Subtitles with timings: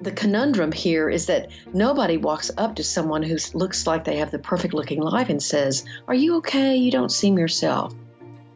[0.00, 4.30] the conundrum here is that nobody walks up to someone who looks like they have
[4.30, 6.76] the perfect looking life and says, Are you okay?
[6.76, 7.94] You don't seem yourself.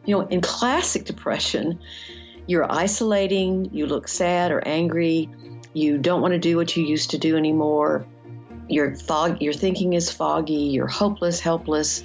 [0.05, 1.79] You know, in classic depression,
[2.47, 5.29] you're isolating, you look sad or angry,
[5.73, 8.05] you don't want to do what you used to do anymore.
[8.69, 12.03] Your fog, your thinking is foggy, you're hopeless, helpless.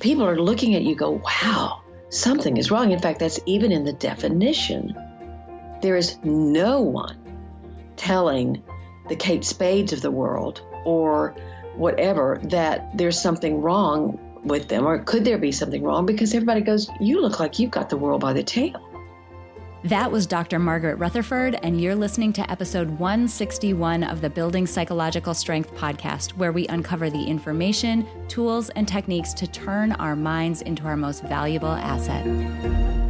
[0.00, 3.84] People are looking at you go, "Wow, something is wrong." In fact, that's even in
[3.84, 4.96] the definition.
[5.82, 7.16] There is no one
[7.96, 8.62] telling
[9.10, 11.34] the Kate Spades of the world or
[11.74, 16.62] whatever that there's something wrong with them or could there be something wrong because everybody
[16.62, 18.86] goes, You look like you've got the world by the tail.
[19.84, 20.58] That was Dr.
[20.58, 26.52] Margaret Rutherford, and you're listening to episode 161 of the Building Psychological Strength podcast, where
[26.52, 31.68] we uncover the information, tools, and techniques to turn our minds into our most valuable
[31.68, 33.09] asset.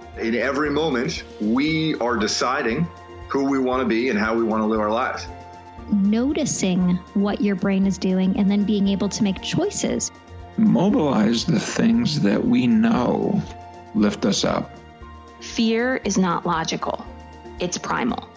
[0.17, 2.87] In every moment, we are deciding
[3.29, 5.25] who we want to be and how we want to live our lives.
[5.91, 10.11] Noticing what your brain is doing and then being able to make choices
[10.57, 13.41] mobilize the things that we know
[13.95, 14.69] lift us up.
[15.39, 17.05] Fear is not logical,
[17.59, 18.27] it's primal.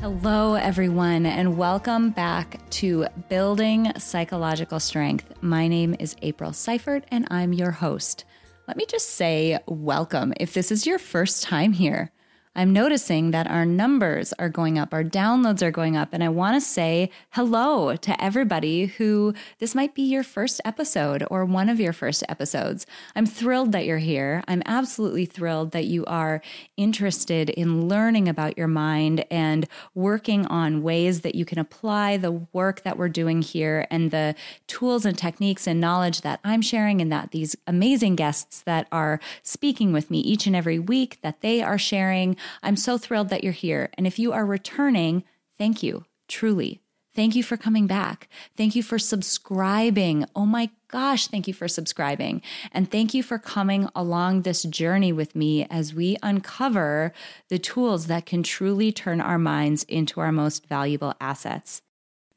[0.00, 5.34] Hello, everyone, and welcome back to Building Psychological Strength.
[5.42, 8.24] My name is April Seifert, and I'm your host.
[8.70, 12.12] Let me just say welcome if this is your first time here.
[12.54, 16.10] I'm noticing that our numbers are going up, our downloads are going up.
[16.12, 21.24] And I want to say hello to everybody who this might be your first episode
[21.32, 22.86] or one of your first episodes.
[23.16, 24.44] I'm thrilled that you're here.
[24.46, 26.40] I'm absolutely thrilled that you are
[26.80, 32.32] interested in learning about your mind and working on ways that you can apply the
[32.52, 34.34] work that we're doing here and the
[34.66, 39.20] tools and techniques and knowledge that I'm sharing and that these amazing guests that are
[39.42, 43.44] speaking with me each and every week that they are sharing I'm so thrilled that
[43.44, 43.90] you're here.
[43.94, 45.24] And if you are returning,
[45.58, 46.80] thank you, truly.
[47.20, 48.30] Thank you for coming back.
[48.56, 50.24] Thank you for subscribing.
[50.34, 52.40] Oh my gosh, thank you for subscribing.
[52.72, 57.12] And thank you for coming along this journey with me as we uncover
[57.50, 61.82] the tools that can truly turn our minds into our most valuable assets.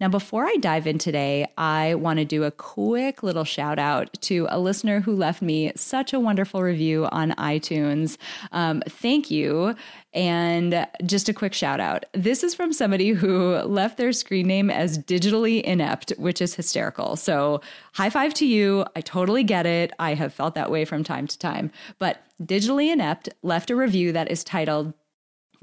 [0.03, 4.11] Now, before I dive in today, I want to do a quick little shout out
[4.23, 8.17] to a listener who left me such a wonderful review on iTunes.
[8.51, 9.75] Um, thank you.
[10.13, 12.03] And just a quick shout out.
[12.11, 17.15] This is from somebody who left their screen name as digitally inept, which is hysterical.
[17.15, 17.61] So,
[17.93, 18.85] high five to you.
[18.97, 19.93] I totally get it.
[19.99, 21.71] I have felt that way from time to time.
[21.97, 24.93] But digitally inept left a review that is titled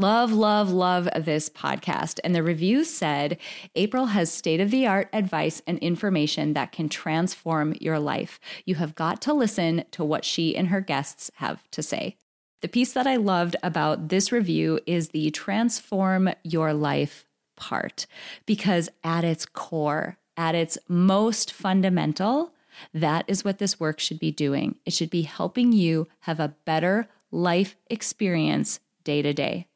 [0.00, 2.21] Love, love, love this podcast.
[2.25, 3.37] And the review said
[3.75, 8.41] April has state of the art advice and information that can transform your life.
[8.65, 12.16] You have got to listen to what she and her guests have to say.
[12.62, 18.06] The piece that I loved about this review is the transform your life part,
[18.47, 22.55] because at its core, at its most fundamental,
[22.94, 24.77] that is what this work should be doing.
[24.87, 29.67] It should be helping you have a better life experience day to day.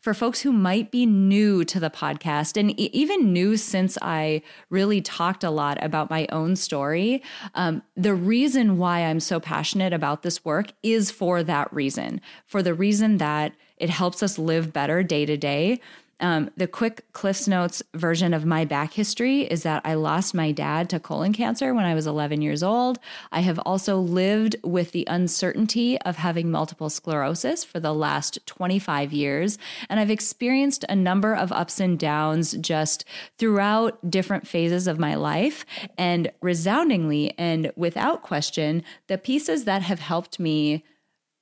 [0.00, 5.00] For folks who might be new to the podcast and even new since I really
[5.00, 7.22] talked a lot about my own story,
[7.54, 12.62] um, the reason why I'm so passionate about this work is for that reason, for
[12.62, 15.80] the reason that it helps us live better day to day
[16.20, 20.52] um, the quick Cliffs Notes version of my back history is that I lost my
[20.52, 22.98] dad to colon cancer when I was 11 years old.
[23.32, 29.12] I have also lived with the uncertainty of having multiple sclerosis for the last 25
[29.12, 29.58] years.
[29.88, 33.04] And I've experienced a number of ups and downs just
[33.38, 35.64] throughout different phases of my life.
[35.96, 40.84] And resoundingly and without question, the pieces that have helped me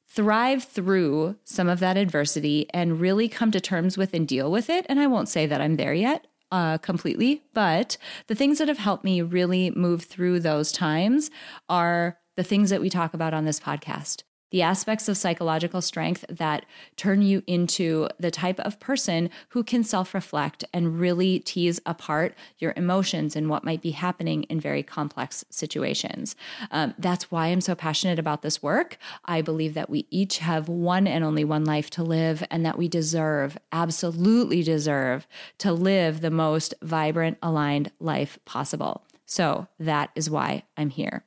[0.09, 4.71] thrive through some of that adversity and really come to terms with and deal with
[4.71, 4.87] it.
[4.89, 7.97] And I won't say that I'm there yet uh, completely, but
[8.27, 11.31] the things that have helped me really move through those times
[11.69, 14.23] are the things that we talk about on this podcast.
[14.51, 16.65] The aspects of psychological strength that
[16.97, 22.35] turn you into the type of person who can self reflect and really tease apart
[22.59, 26.37] your emotions and what might be happening in very complex situations.
[26.71, 28.99] Um, that's why I'm so passionate about this work.
[29.25, 32.79] I believe that we each have one and only one life to live, and that
[32.79, 35.27] we deserve, absolutely deserve,
[35.59, 39.05] to live the most vibrant, aligned life possible.
[39.27, 41.25] So that is why I'm here.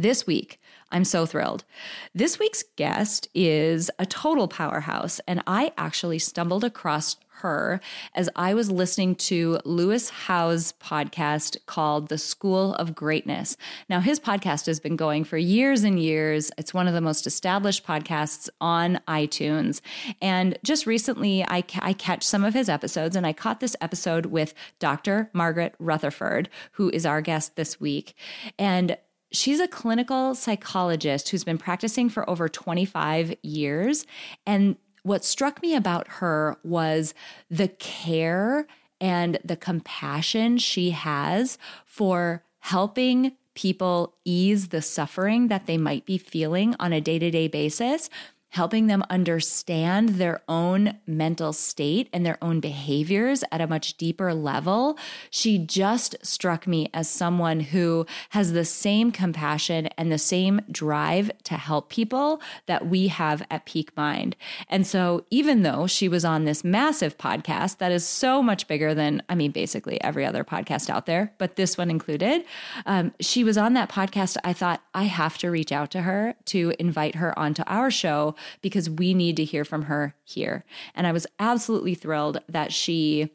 [0.00, 0.58] This week,
[0.90, 1.66] I'm so thrilled.
[2.14, 7.82] This week's guest is a total powerhouse, and I actually stumbled across her
[8.14, 13.58] as I was listening to Lewis Howes' podcast called The School of Greatness.
[13.90, 16.50] Now, his podcast has been going for years and years.
[16.56, 19.82] It's one of the most established podcasts on iTunes.
[20.22, 24.26] And just recently, I, I catch some of his episodes, and I caught this episode
[24.26, 25.28] with Dr.
[25.34, 28.14] Margaret Rutherford, who is our guest this week.
[28.58, 28.96] And
[29.32, 34.06] She's a clinical psychologist who's been practicing for over 25 years.
[34.46, 37.14] And what struck me about her was
[37.50, 38.66] the care
[39.00, 46.18] and the compassion she has for helping people ease the suffering that they might be
[46.18, 48.10] feeling on a day to day basis
[48.50, 54.34] helping them understand their own mental state and their own behaviors at a much deeper
[54.34, 54.98] level.
[55.30, 61.30] She just struck me as someone who has the same compassion and the same drive
[61.44, 64.36] to help people that we have at Peak Mind.
[64.68, 68.94] And so, even though she was on this massive podcast that is so much bigger
[68.94, 72.44] than, I mean, basically every other podcast out there, but this one included,
[72.86, 74.36] um, she was on that podcast.
[74.44, 78.34] I thought, I have to reach out to her to invite her onto our show
[78.60, 80.64] because we need to hear from her here.
[80.94, 83.30] And I was absolutely thrilled that she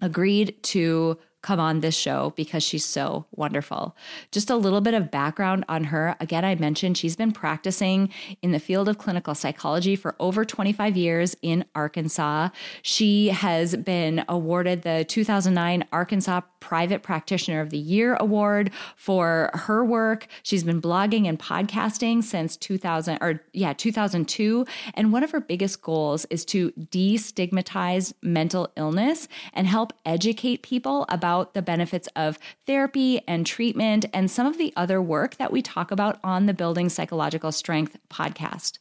[0.00, 3.96] agreed to come on this show because she's so wonderful.
[4.32, 6.16] Just a little bit of background on her.
[6.18, 8.10] Again, I mentioned she's been practicing
[8.42, 12.48] in the field of clinical psychology for over 25 years in Arkansas.
[12.82, 19.84] She has been awarded the 2009 Arkansas Private Practitioner of the Year award for her
[19.84, 20.26] work.
[20.42, 25.82] She's been blogging and podcasting since 2000 or yeah, 2002, and one of her biggest
[25.82, 33.20] goals is to destigmatize mental illness and help educate people about the benefits of therapy
[33.26, 36.88] and treatment and some of the other work that we talk about on the Building
[36.88, 38.78] Psychological Strength podcast.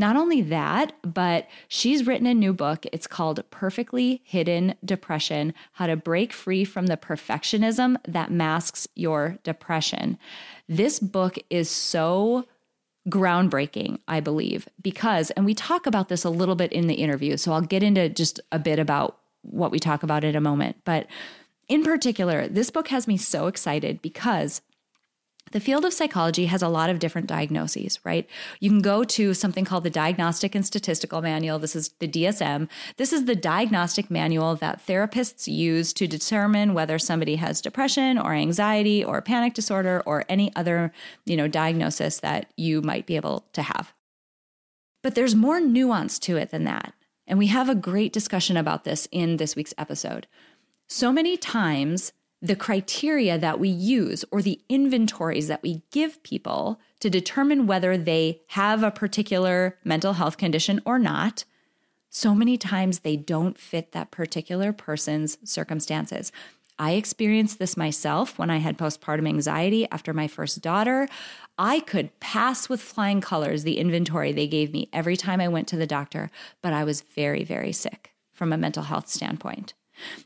[0.00, 2.86] Not only that, but she's written a new book.
[2.90, 9.36] It's called Perfectly Hidden Depression How to Break Free from the Perfectionism That Masks Your
[9.42, 10.16] Depression.
[10.66, 12.46] This book is so
[13.10, 17.36] groundbreaking, I believe, because, and we talk about this a little bit in the interview,
[17.36, 20.78] so I'll get into just a bit about what we talk about in a moment.
[20.86, 21.08] But
[21.68, 24.62] in particular, this book has me so excited because
[25.52, 28.28] the field of psychology has a lot of different diagnoses, right?
[28.60, 31.58] You can go to something called the Diagnostic and Statistical Manual.
[31.58, 32.68] This is the DSM.
[32.96, 38.32] This is the diagnostic manual that therapists use to determine whether somebody has depression or
[38.32, 40.92] anxiety or panic disorder or any other,
[41.24, 43.92] you know, diagnosis that you might be able to have.
[45.02, 46.94] But there's more nuance to it than that.
[47.26, 50.26] And we have a great discussion about this in this week's episode.
[50.88, 52.12] So many times,
[52.42, 57.98] the criteria that we use or the inventories that we give people to determine whether
[57.98, 61.44] they have a particular mental health condition or not,
[62.08, 66.32] so many times they don't fit that particular person's circumstances.
[66.78, 71.08] I experienced this myself when I had postpartum anxiety after my first daughter.
[71.58, 75.68] I could pass with flying colors the inventory they gave me every time I went
[75.68, 76.30] to the doctor,
[76.62, 79.74] but I was very, very sick from a mental health standpoint.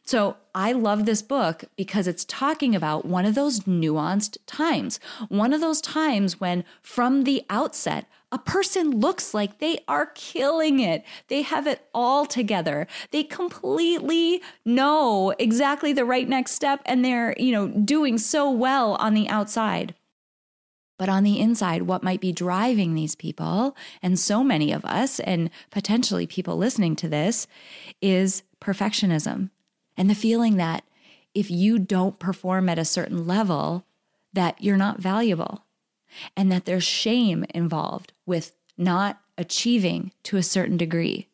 [0.04, 5.52] So I love this book because it's talking about one of those nuanced times, one
[5.52, 11.04] of those times when from the outset, a person looks like they are killing it.
[11.28, 12.86] They have it all together.
[13.12, 18.94] They completely know exactly the right next step and they're, you know, doing so well
[18.96, 19.94] on the outside.
[20.98, 25.18] But on the inside, what might be driving these people, and so many of us,
[25.18, 27.48] and potentially people listening to this,
[28.00, 29.50] is perfectionism
[29.96, 30.84] and the feeling that
[31.34, 33.84] if you don't perform at a certain level,
[34.32, 35.64] that you're not valuable
[36.36, 41.28] and that there's shame involved with not achieving to a certain degree.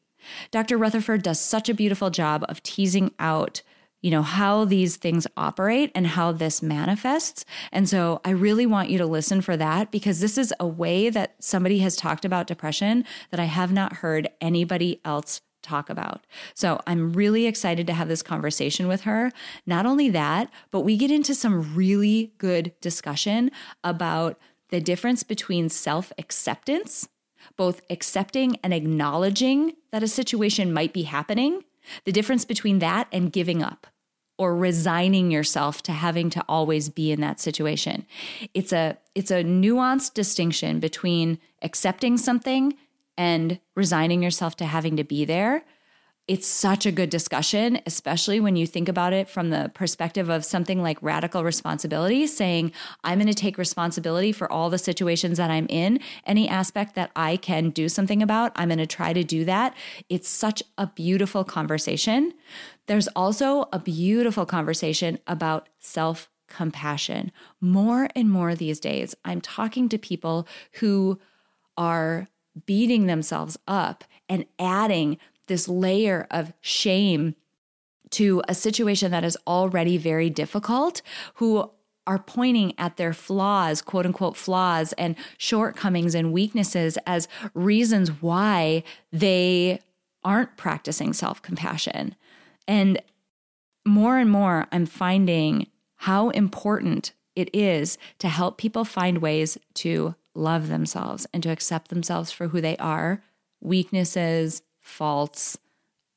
[0.51, 0.77] Dr.
[0.77, 3.63] Rutherford does such a beautiful job of teasing out
[4.03, 8.89] you know how these things operate and how this manifests and so i really want
[8.89, 12.47] you to listen for that because this is a way that somebody has talked about
[12.47, 16.27] depression that i have not heard anybody else talk about.
[16.55, 19.33] So I'm really excited to have this conversation with her.
[19.67, 23.51] Not only that, but we get into some really good discussion
[23.85, 24.39] about
[24.71, 27.09] the difference between self acceptance,
[27.57, 31.65] both accepting and acknowledging that a situation might be happening,
[32.05, 33.87] the difference between that and giving up
[34.41, 38.07] or resigning yourself to having to always be in that situation.
[38.55, 42.75] It's a it's a nuanced distinction between accepting something
[43.21, 45.63] and resigning yourself to having to be there
[46.31, 50.45] it's such a good discussion, especially when you think about it from the perspective of
[50.45, 52.71] something like radical responsibility, saying,
[53.03, 55.99] I'm going to take responsibility for all the situations that I'm in.
[56.25, 59.75] Any aspect that I can do something about, I'm going to try to do that.
[60.09, 62.33] It's such a beautiful conversation.
[62.87, 67.33] There's also a beautiful conversation about self compassion.
[67.61, 71.19] More and more these days, I'm talking to people who
[71.77, 72.29] are
[72.67, 77.35] beating themselves up and adding this layer of shame
[78.11, 81.03] to a situation that is already very difficult,
[81.35, 81.71] who
[82.07, 88.83] are pointing at their flaws, quote unquote flaws, and shortcomings and weaknesses as reasons why
[89.13, 89.81] they
[90.25, 92.15] aren't practicing self compassion.
[92.67, 93.01] And
[93.87, 100.15] more and more, I'm finding how important it is to help people find ways to
[100.35, 103.23] love themselves and to accept themselves for who they are,
[103.61, 105.59] weaknesses, faults,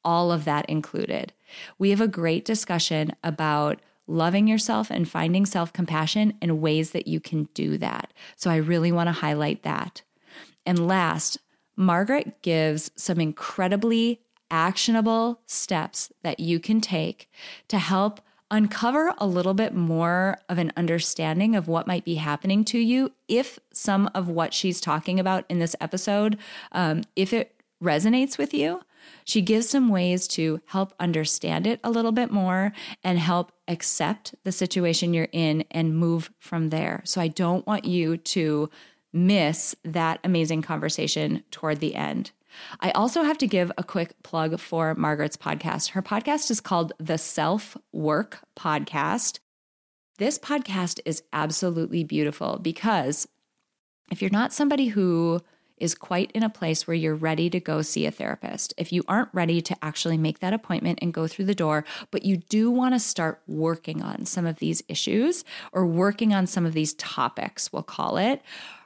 [0.04, 1.34] all of that included.
[1.78, 7.08] We have a great discussion about loving yourself and finding self compassion and ways that
[7.08, 8.14] you can do that.
[8.36, 10.02] So I really want to highlight that.
[10.66, 11.38] And last,
[11.76, 17.30] Margaret gives some incredibly actionable steps that you can take
[17.68, 18.22] to help
[18.54, 23.12] uncover a little bit more of an understanding of what might be happening to you
[23.28, 26.38] if some of what she's talking about in this episode
[26.72, 28.80] um, if it resonates with you.
[29.26, 34.36] She gives some ways to help understand it a little bit more and help accept
[34.44, 37.02] the situation you're in and move from there.
[37.06, 38.70] So I don't want you to
[39.12, 42.32] miss that amazing conversation toward the end.
[42.80, 45.90] I also have to give a quick plug for Margaret's podcast.
[45.90, 49.40] Her podcast is called the Self Work Podcast.
[50.18, 53.28] This podcast is absolutely beautiful because
[54.12, 55.42] if you're not somebody who
[55.78, 58.74] is quite in a place where you're ready to go see a therapist.
[58.78, 62.24] If you aren't ready to actually make that appointment and go through the door, but
[62.24, 66.66] you do want to start working on some of these issues or working on some
[66.66, 68.42] of these topics, we'll call it.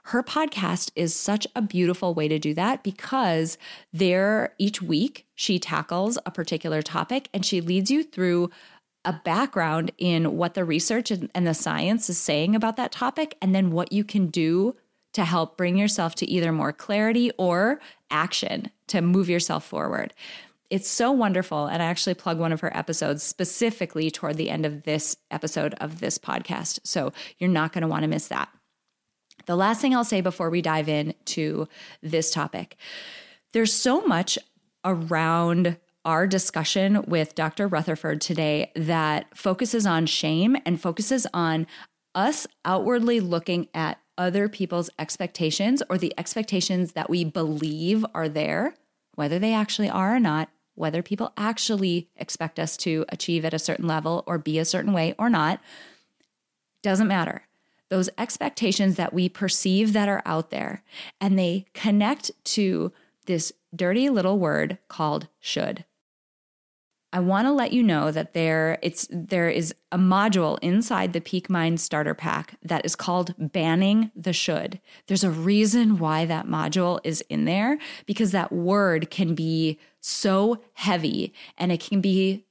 [0.07, 3.57] Her podcast is such a beautiful way to do that because
[3.91, 8.49] there each week she tackles a particular topic and she leads you through
[9.03, 13.53] a background in what the research and the science is saying about that topic and
[13.53, 14.77] then what you can do
[15.11, 20.13] to help bring yourself to either more clarity or action to move yourself forward.
[20.69, 21.65] It's so wonderful.
[21.65, 25.73] And I actually plug one of her episodes specifically toward the end of this episode
[25.81, 26.79] of this podcast.
[26.85, 28.47] So you're not going to want to miss that.
[29.47, 31.67] The last thing I'll say before we dive into
[32.01, 32.77] this topic
[33.53, 34.37] there's so much
[34.83, 37.67] around our discussion with Dr.
[37.67, 41.65] Rutherford today that focuses on shame and focuses on
[42.13, 48.73] us outwardly looking at other people's expectations or the expectations that we believe are there,
[49.15, 53.59] whether they actually are or not, whether people actually expect us to achieve at a
[53.59, 55.59] certain level or be a certain way or not,
[56.83, 57.46] doesn't matter.
[57.89, 60.83] Those expectations that we perceive that are out there,
[61.21, 62.91] and they connect to
[63.25, 65.85] this dirty little word called should.
[67.13, 71.21] I want to let you know that there it's there is a module inside the
[71.21, 74.81] Peak Mind starter pack that is called banning the should.
[75.07, 80.61] There's a reason why that module is in there because that word can be so
[80.73, 82.43] heavy and it can be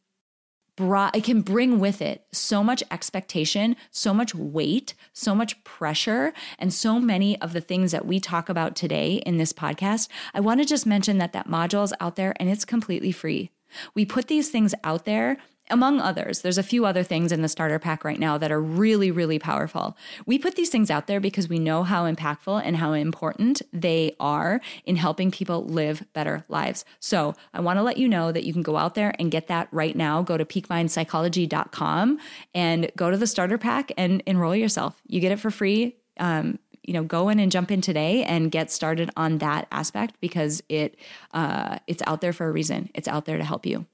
[0.77, 6.33] brought it can bring with it so much expectation, so much weight, so much pressure,
[6.59, 10.09] and so many of the things that we talk about today in this podcast.
[10.35, 13.51] I want to just mention that that module is out there and it's completely free.
[13.95, 15.39] We put these things out there
[15.71, 16.41] among others.
[16.43, 19.39] There's a few other things in the starter pack right now that are really, really
[19.39, 19.97] powerful.
[20.27, 24.17] We put these things out there because we know how impactful and how important they
[24.21, 26.85] are in helping people live better lives.
[27.01, 29.49] So I want to let you know that you can go out there and get
[29.49, 30.23] that right now.
[30.23, 32.19] Go to peakmindpsychology.com
[32.55, 35.01] and go to the starter pack and enroll yourself.
[35.07, 35.97] You get it for free.
[36.19, 40.15] Um, you know go in and jump in today and get started on that aspect
[40.21, 40.97] because it
[41.35, 43.87] uh, it's out there for a reason it's out there to help you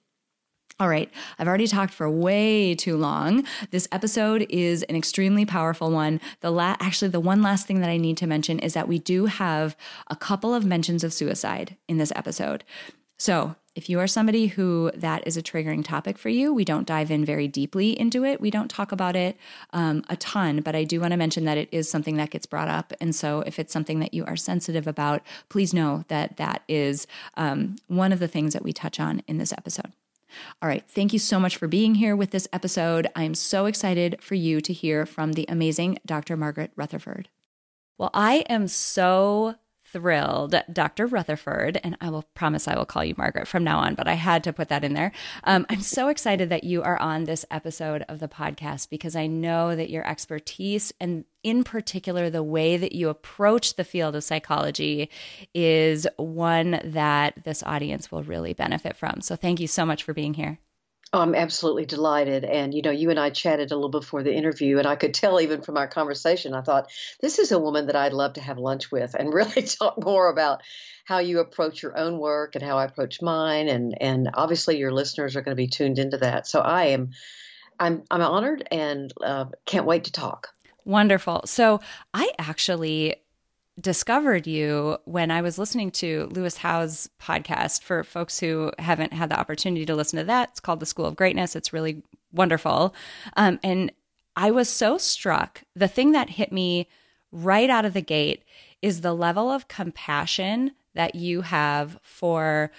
[0.82, 1.08] all right,
[1.38, 3.44] I've already talked for way too long.
[3.70, 6.20] This episode is an extremely powerful one.
[6.40, 8.98] The la- actually the one last thing that I need to mention is that we
[8.98, 9.76] do have
[10.08, 12.64] a couple of mentions of suicide in this episode.
[13.16, 16.84] So, if you are somebody who that is a triggering topic for you, we don't
[16.84, 18.40] dive in very deeply into it.
[18.40, 19.36] We don't talk about it
[19.72, 22.44] um, a ton, but I do want to mention that it is something that gets
[22.44, 22.92] brought up.
[23.00, 27.06] And so if it's something that you are sensitive about, please know that that is
[27.36, 29.92] um, one of the things that we touch on in this episode.
[30.60, 30.84] All right.
[30.88, 33.06] Thank you so much for being here with this episode.
[33.14, 36.36] I am so excited for you to hear from the amazing Dr.
[36.36, 37.28] Margaret Rutherford.
[37.98, 39.56] Well, I am so
[39.92, 41.06] thrilled, Dr.
[41.06, 44.14] Rutherford, and I will promise I will call you Margaret from now on, but I
[44.14, 45.12] had to put that in there.
[45.44, 49.26] Um, I'm so excited that you are on this episode of the podcast because I
[49.26, 54.24] know that your expertise and, in particular, the way that you approach the field of
[54.24, 55.10] psychology
[55.54, 59.20] is one that this audience will really benefit from.
[59.20, 60.58] So, thank you so much for being here.
[61.14, 62.42] Oh, I'm absolutely delighted.
[62.42, 65.12] And, you know, you and I chatted a little before the interview, and I could
[65.12, 68.40] tell even from our conversation, I thought, this is a woman that I'd love to
[68.40, 70.62] have lunch with and really talk more about
[71.04, 73.68] how you approach your own work and how I approach mine.
[73.68, 76.46] And, and obviously, your listeners are going to be tuned into that.
[76.46, 77.10] So I am.
[77.78, 80.54] I'm, I'm honored and uh, can't wait to talk.
[80.84, 81.42] Wonderful.
[81.46, 81.80] So
[82.12, 83.16] I actually
[83.80, 87.82] discovered you when I was listening to Lewis Howes' podcast.
[87.82, 91.06] For folks who haven't had the opportunity to listen to that, it's called The School
[91.06, 91.56] of Greatness.
[91.56, 92.94] It's really wonderful.
[93.36, 93.92] Um, and
[94.36, 95.62] I was so struck.
[95.74, 96.88] The thing that hit me
[97.30, 98.42] right out of the gate
[98.82, 102.70] is the level of compassion that you have for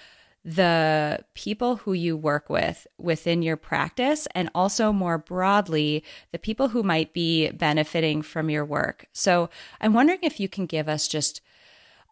[0.44, 6.68] the people who you work with within your practice and also more broadly the people
[6.68, 9.06] who might be benefiting from your work.
[9.12, 9.48] So
[9.80, 11.40] I'm wondering if you can give us just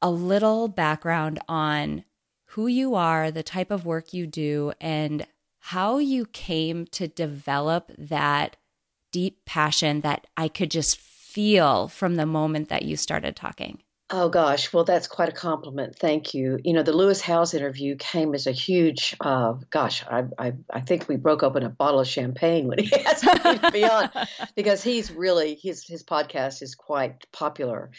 [0.01, 2.05] a little background on
[2.47, 5.27] who you are, the type of work you do, and
[5.59, 8.57] how you came to develop that
[9.11, 13.83] deep passion that I could just feel from the moment that you started talking.
[14.14, 15.99] Oh gosh, well that's quite a compliment.
[15.99, 16.59] Thank you.
[16.62, 19.16] You know, the Lewis Howes interview came as a huge.
[19.19, 22.95] Uh, gosh, I, I I think we broke open a bottle of champagne when he
[23.07, 24.11] asked me to be on,
[24.54, 27.90] because he's really his his podcast is quite popular,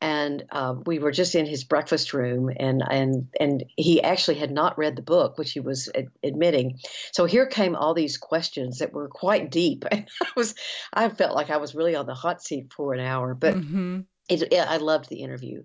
[0.00, 4.50] and uh, we were just in his breakfast room, and and and he actually had
[4.50, 6.80] not read the book, which he was ad- admitting.
[7.12, 10.56] So here came all these questions that were quite deep, and I was
[10.92, 13.54] I felt like I was really on the hot seat for an hour, but.
[13.54, 14.00] Mm-hmm
[14.30, 15.62] it, I loved the interview.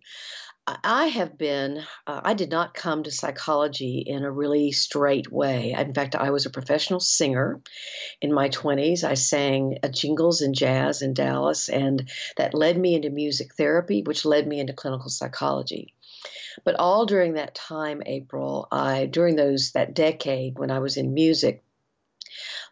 [0.67, 5.75] I have been, uh, I did not come to psychology in a really straight way.
[5.77, 7.61] In fact, I was a professional singer
[8.20, 9.03] in my 20s.
[9.03, 14.25] I sang jingles and jazz in Dallas, and that led me into music therapy, which
[14.25, 15.94] led me into clinical psychology.
[16.63, 21.13] But all during that time, April, I during those that decade when I was in
[21.13, 21.63] music,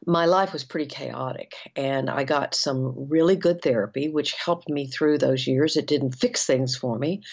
[0.05, 4.87] my life was pretty chaotic and I got some really good therapy, which helped me
[4.87, 5.77] through those years.
[5.77, 7.23] It didn't fix things for me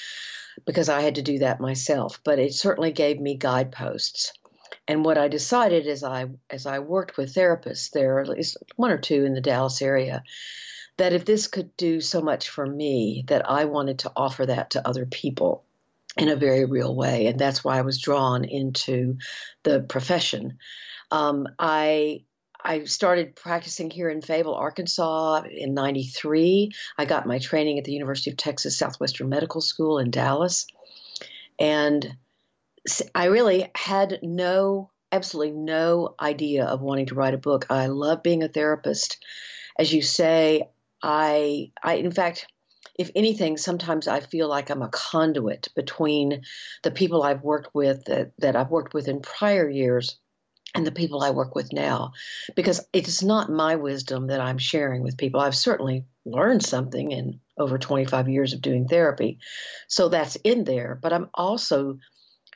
[0.67, 4.33] because I had to do that myself, but it certainly gave me guideposts.
[4.87, 8.57] And what I decided as I as I worked with therapists, there are at least
[8.77, 10.23] one or two in the Dallas area,
[10.97, 14.71] that if this could do so much for me, that I wanted to offer that
[14.71, 15.65] to other people
[16.17, 17.27] in a very real way.
[17.27, 19.19] And that's why I was drawn into
[19.63, 20.59] the profession.
[21.13, 22.25] Um, I
[22.65, 26.73] I started practicing here in Fayetteville, Arkansas in 93.
[26.99, 30.67] I got my training at the University of Texas Southwestern Medical School in Dallas.
[31.59, 32.17] And
[33.15, 37.67] I really had no, absolutely no idea of wanting to write a book.
[37.71, 39.23] I love being a therapist.
[39.79, 40.69] As you say,
[41.03, 42.47] I, I, in fact,
[42.99, 46.43] if anything, sometimes I feel like I'm a conduit between
[46.83, 50.20] the people I've worked with that, that I've worked with in prior years
[50.75, 52.13] and the people I work with now,
[52.55, 55.41] because it's not my wisdom that I'm sharing with people.
[55.41, 59.39] I've certainly learned something in over 25 years of doing therapy.
[59.89, 61.99] So that's in there, but I'm also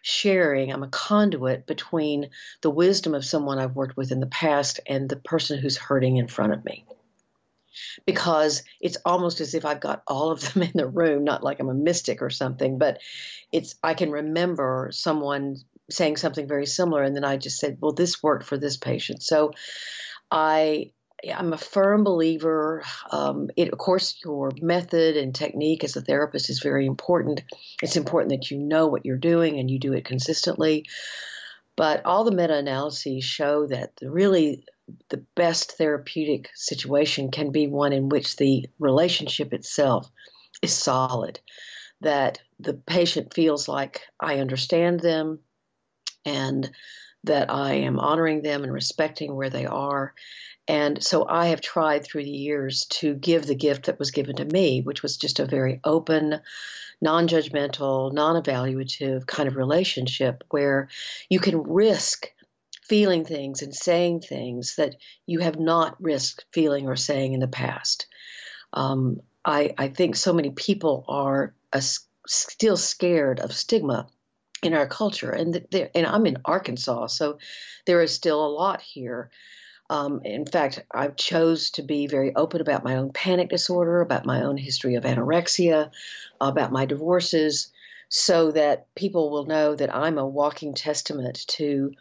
[0.03, 4.81] sharing, I'm a conduit between the wisdom of someone I've worked with in the past
[4.87, 6.85] and the person who's hurting in front of me.
[8.07, 11.59] Because it's almost as if I've got all of them in the room, not like
[11.59, 13.01] I'm a mystic or something, but
[13.51, 15.57] it's I can remember someone
[15.91, 19.23] saying something very similar, and then I just said, "Well, this worked for this patient."
[19.23, 19.53] So,
[20.31, 20.93] I
[21.33, 22.83] I'm a firm believer.
[23.11, 27.43] Um, it, of course, your method and technique as a therapist is very important.
[27.83, 30.85] It's important that you know what you're doing and you do it consistently.
[31.77, 34.65] But all the meta analyses show that really
[35.09, 40.11] the best therapeutic situation can be one in which the relationship itself
[40.63, 41.41] is solid.
[42.01, 45.41] That the patient feels like I understand them,
[46.25, 46.71] and
[47.25, 50.15] that I am honoring them and respecting where they are.
[50.67, 54.37] And so I have tried through the years to give the gift that was given
[54.37, 56.41] to me, which was just a very open,
[57.01, 60.89] non judgmental, non evaluative kind of relationship where
[61.29, 62.31] you can risk
[62.83, 67.49] feeling things and saying things that you have not risked feeling or saying in the
[67.49, 68.07] past.
[68.73, 71.81] Um, I, I think so many people are uh,
[72.27, 74.07] still scared of stigma
[74.65, 77.39] in our culture, and and I'm in Arkansas, so
[77.87, 79.31] there is still a lot here.
[79.91, 84.25] Um, in fact, I chose to be very open about my own panic disorder, about
[84.25, 85.91] my own history of anorexia,
[86.41, 87.71] about my divorces,
[88.09, 91.93] so that people will know that I'm a walking testament to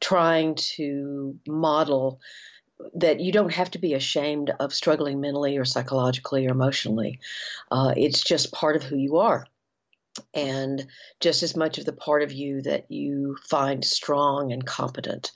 [0.00, 2.20] trying to model
[2.94, 7.20] that you don't have to be ashamed of struggling mentally or psychologically or emotionally.
[7.70, 9.46] Uh, it's just part of who you are.
[10.34, 10.86] And
[11.20, 15.32] just as much of the part of you that you find strong and competent.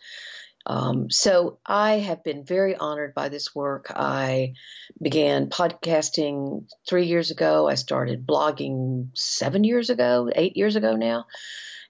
[0.67, 3.93] Um, so I have been very honored by this work.
[3.95, 4.55] I
[5.01, 7.69] began podcasting three years ago.
[7.69, 11.27] I started blogging seven years ago, eight years ago now.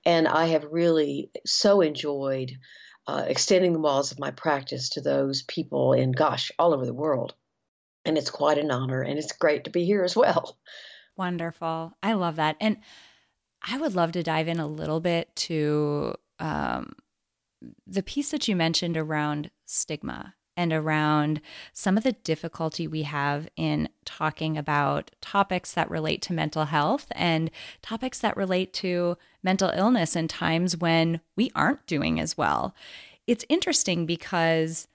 [0.04, 2.52] And I have really so enjoyed
[3.06, 6.92] uh, extending the walls of my practice to those people in, gosh, all over the
[6.92, 7.34] world.
[8.04, 10.58] And it's quite an honor, and it's great to be here as well.
[11.16, 11.92] Wonderful.
[12.02, 12.56] I love that.
[12.60, 12.78] And
[13.66, 16.94] I would love to dive in a little bit to um,
[17.86, 21.40] the piece that you mentioned around stigma and around
[21.72, 27.06] some of the difficulty we have in talking about topics that relate to mental health
[27.12, 27.50] and
[27.82, 32.74] topics that relate to mental illness in times when we aren't doing as well.
[33.26, 34.86] It's interesting because,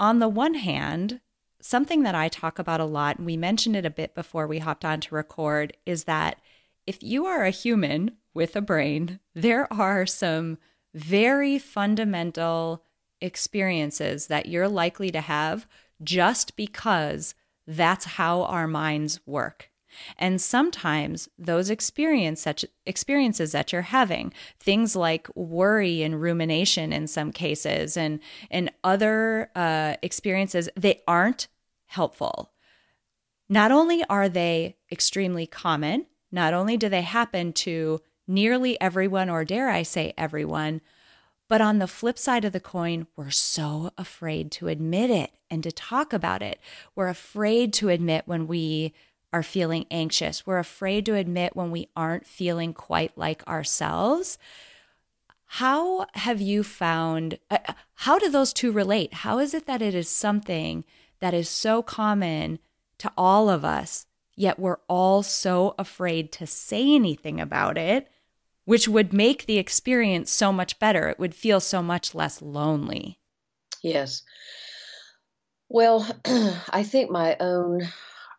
[0.00, 1.20] on the one hand,
[1.60, 4.58] something that I talk about a lot, and we mentioned it a bit before we
[4.58, 6.40] hopped on to record, is that
[6.86, 10.58] if you are a human with a brain, there are some
[10.94, 12.84] very fundamental
[13.20, 15.66] experiences that you're likely to have
[16.02, 17.34] just because
[17.66, 19.67] that's how our minds work.
[20.18, 27.06] And sometimes those experience such experiences that you're having, things like worry and rumination in
[27.06, 28.20] some cases, and
[28.50, 31.48] and other uh, experiences, they aren't
[31.86, 32.52] helpful.
[33.48, 39.44] Not only are they extremely common, not only do they happen to nearly everyone, or
[39.44, 40.82] dare I say everyone,
[41.48, 45.62] but on the flip side of the coin, we're so afraid to admit it and
[45.62, 46.60] to talk about it.
[46.94, 48.92] We're afraid to admit when we
[49.32, 50.46] are feeling anxious.
[50.46, 54.38] We're afraid to admit when we aren't feeling quite like ourselves.
[55.46, 57.58] How have you found, uh,
[57.94, 59.14] how do those two relate?
[59.14, 60.84] How is it that it is something
[61.20, 62.58] that is so common
[62.98, 68.08] to all of us, yet we're all so afraid to say anything about it?
[68.68, 71.08] which would make the experience so much better.
[71.08, 73.18] It would feel so much less lonely.
[73.82, 74.22] Yes.
[75.70, 76.06] Well,
[76.68, 77.88] I think my own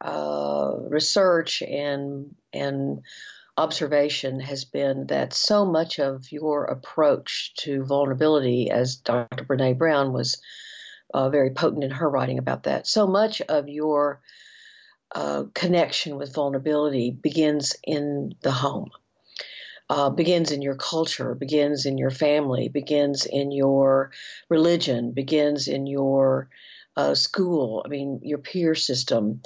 [0.01, 3.01] uh, research and and
[3.57, 9.43] observation has been that so much of your approach to vulnerability, as Dr.
[9.43, 10.41] Brene Brown was
[11.13, 14.21] uh, very potent in her writing about that, so much of your
[15.13, 18.91] uh, connection with vulnerability begins in the home
[19.89, 24.12] uh, begins in your culture, begins in your family, begins in your
[24.47, 26.49] religion, begins in your
[26.99, 27.81] uh, school.
[27.85, 29.41] I mean, your peer system.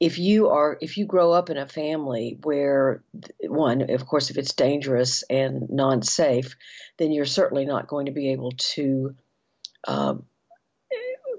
[0.00, 3.02] If you are, if you grow up in a family where
[3.42, 6.56] one, of course, if it's dangerous and non-safe,
[6.98, 9.14] then you're certainly not going to be able to.
[9.86, 10.16] Uh,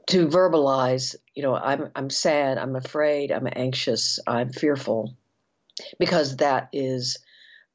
[0.08, 5.18] to verbalize, you know, I'm I'm sad, I'm afraid, I'm anxious, I'm fearful,
[6.00, 7.18] because that is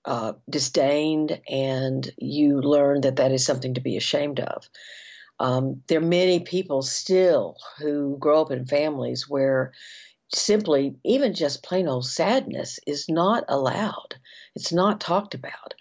[0.07, 4.67] uh, disdained and you learn that that is something to be ashamed of.
[5.43, 9.73] Um, there are many people still who grow up in families where
[10.33, 14.15] simply, even just plain old sadness is not allowed,
[14.55, 15.75] it's not talked about.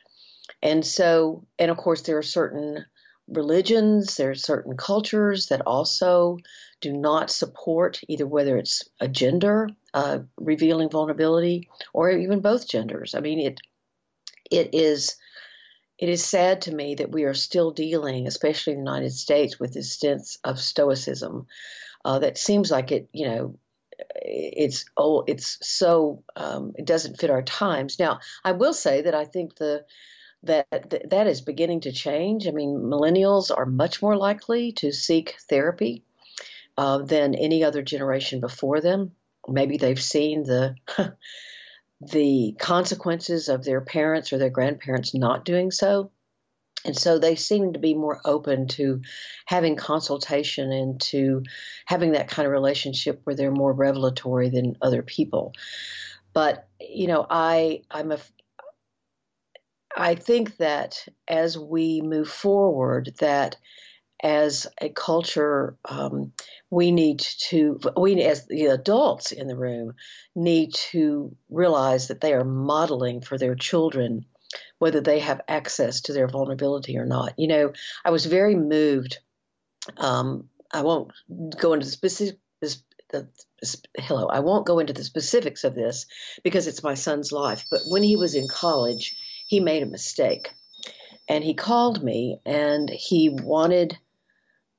[0.63, 2.83] And so, and of course, there are certain
[3.27, 6.39] religions, there are certain cultures that also
[6.81, 13.13] do not support either whether it's a gender uh, revealing vulnerability or even both genders.
[13.13, 13.59] I mean, it
[14.49, 15.17] it is
[16.01, 19.59] it is sad to me that we are still dealing, especially in the United States,
[19.59, 21.45] with this sense of stoicism
[22.03, 23.59] uh, that seems like it, you know,
[24.15, 27.99] it's oh, it's so um, it doesn't fit our times.
[27.99, 29.85] Now, I will say that I think the
[30.41, 32.47] that that is beginning to change.
[32.47, 36.03] I mean, millennials are much more likely to seek therapy
[36.79, 39.11] uh, than any other generation before them.
[39.47, 40.75] Maybe they've seen the
[42.01, 46.11] the consequences of their parents or their grandparents not doing so.
[46.83, 49.01] And so they seem to be more open to
[49.45, 51.43] having consultation and to
[51.85, 55.53] having that kind of relationship where they're more revelatory than other people.
[56.33, 58.17] But you know, I I'm a
[59.95, 63.57] I think that as we move forward, that
[64.23, 66.31] as a culture, um,
[66.71, 69.93] we need to, we as the adults in the room,
[70.35, 74.25] need to realize that they are modeling for their children
[74.79, 77.37] whether they have access to their vulnerability or not.
[77.37, 79.19] You know, I was very moved.
[79.97, 81.11] Um, I won't
[81.59, 82.39] go into the specific.
[83.09, 83.27] The,
[83.97, 86.05] hello, I won't go into the specifics of this
[86.43, 87.65] because it's my son's life.
[87.69, 89.15] But when he was in college,
[89.47, 90.49] he made a mistake,
[91.27, 93.97] and he called me and he wanted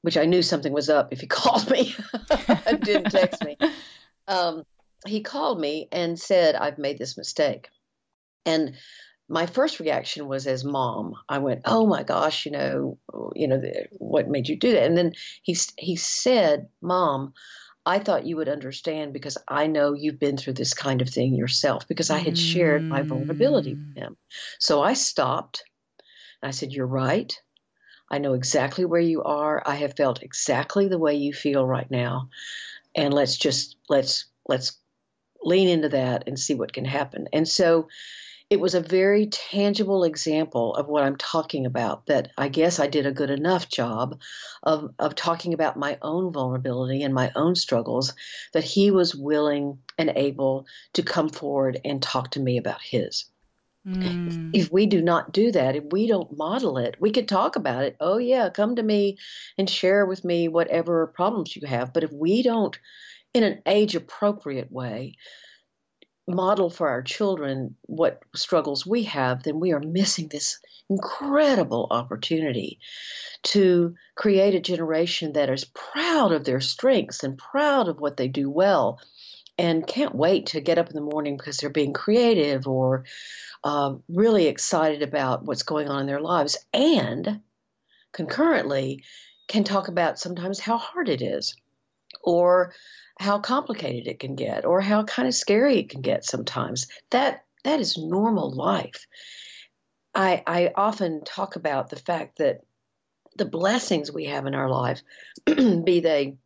[0.02, 1.94] which I knew something was up if he called me
[2.66, 3.56] and didn't text me.
[4.28, 4.64] Um,
[5.06, 7.68] he called me and said, I've made this mistake.
[8.44, 8.76] And
[9.28, 11.14] my first reaction was as mom.
[11.28, 12.98] I went, "Oh my gosh, you know,
[13.34, 13.62] you know,
[13.92, 17.32] what made you do that?" And then he he said, "Mom,
[17.86, 21.34] I thought you would understand because I know you've been through this kind of thing
[21.34, 22.52] yourself because I had mm.
[22.52, 24.16] shared my vulnerability with him."
[24.58, 25.64] So I stopped.
[26.42, 27.34] And I said, "You're right.
[28.12, 29.62] I know exactly where you are.
[29.66, 32.28] I have felt exactly the way you feel right now.
[32.94, 34.78] And let's just let's let's
[35.42, 37.88] lean into that and see what can happen." And so
[38.50, 42.04] it was a very tangible example of what I'm talking about.
[42.04, 44.20] That I guess I did a good enough job
[44.62, 48.12] of, of talking about my own vulnerability and my own struggles
[48.52, 53.24] that he was willing and able to come forward and talk to me about his.
[53.86, 54.50] Mm.
[54.54, 57.84] If we do not do that, if we don't model it, we could talk about
[57.84, 57.96] it.
[57.98, 59.18] Oh, yeah, come to me
[59.58, 61.92] and share with me whatever problems you have.
[61.92, 62.78] But if we don't,
[63.34, 65.16] in an age appropriate way,
[66.28, 72.78] model for our children what struggles we have, then we are missing this incredible opportunity
[73.42, 78.28] to create a generation that is proud of their strengths and proud of what they
[78.28, 79.00] do well
[79.58, 83.04] and can't wait to get up in the morning because they're being creative or
[83.64, 87.40] uh, really excited about what's going on in their lives and
[88.12, 89.04] concurrently
[89.48, 91.54] can talk about sometimes how hard it is
[92.22, 92.74] or
[93.18, 96.88] how complicated it can get or how kind of scary it can get sometimes.
[97.10, 99.06] That that is normal life.
[100.14, 102.62] I I often talk about the fact that
[103.36, 105.02] the blessings we have in our life,
[105.46, 106.36] be they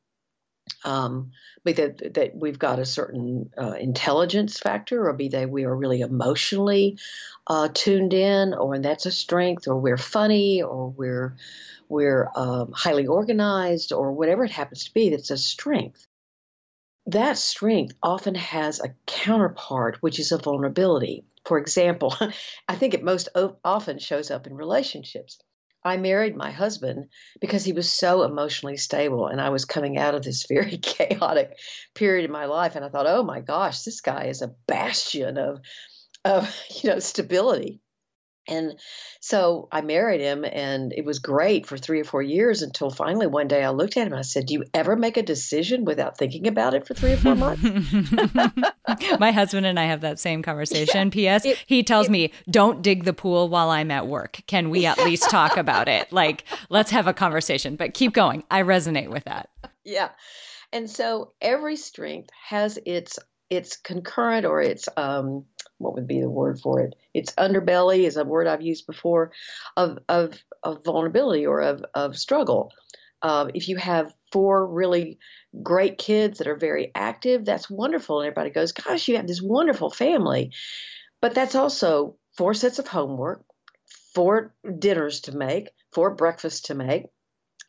[0.84, 1.32] um,
[1.64, 5.74] be that that we've got a certain uh, intelligence factor, or be they we are
[5.74, 6.98] really emotionally
[7.46, 11.36] uh, tuned in, or that's a strength, or we're funny, or we're
[11.88, 16.06] we're um, highly organized, or whatever it happens to be, that's a strength
[17.06, 21.24] that strength often has a counterpart, which is a vulnerability.
[21.44, 22.14] For example,
[22.68, 23.28] I think it most
[23.64, 25.38] often shows up in relationships.
[25.86, 27.06] I married my husband
[27.40, 31.58] because he was so emotionally stable, and I was coming out of this very chaotic
[31.94, 32.76] period in my life.
[32.76, 35.60] And I thought, oh my gosh, this guy is a bastion of,
[36.24, 37.80] of you know, stability.
[38.48, 38.78] And
[39.20, 43.26] so I married him, and it was great for three or four years until finally
[43.26, 45.84] one day I looked at him and I said, Do you ever make a decision
[45.84, 47.62] without thinking about it for three or four months?
[49.18, 51.08] My husband and I have that same conversation.
[51.08, 51.44] Yeah, P.S.
[51.44, 54.40] It, he tells it, me, Don't dig the pool while I'm at work.
[54.46, 56.12] Can we at least talk about it?
[56.12, 58.44] Like, let's have a conversation, but keep going.
[58.50, 59.48] I resonate with that.
[59.84, 60.10] Yeah.
[60.72, 65.44] And so every strength has its its concurrent or its um,
[65.78, 66.94] what would be the word for it?
[67.14, 69.32] It's underbelly is a word I've used before
[69.76, 72.72] of of, of vulnerability or of of struggle.
[73.22, 75.18] Uh, if you have four really
[75.62, 79.42] great kids that are very active, that's wonderful, and everybody goes, "Gosh, you have this
[79.42, 80.52] wonderful family,"
[81.20, 83.44] but that's also four sets of homework,
[84.14, 87.04] four dinners to make, four breakfasts to make,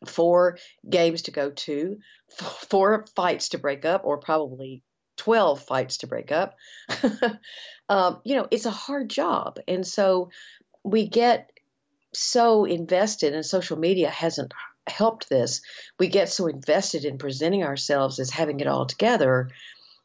[0.06, 1.96] four games to go to,
[2.38, 4.82] four fights to break up, or probably
[5.18, 6.56] 12 fights to break up.
[7.88, 9.58] um, you know, it's a hard job.
[9.68, 10.30] And so
[10.82, 11.50] we get
[12.14, 14.54] so invested, and social media hasn't
[14.86, 15.60] helped this.
[15.98, 19.50] We get so invested in presenting ourselves as having it all together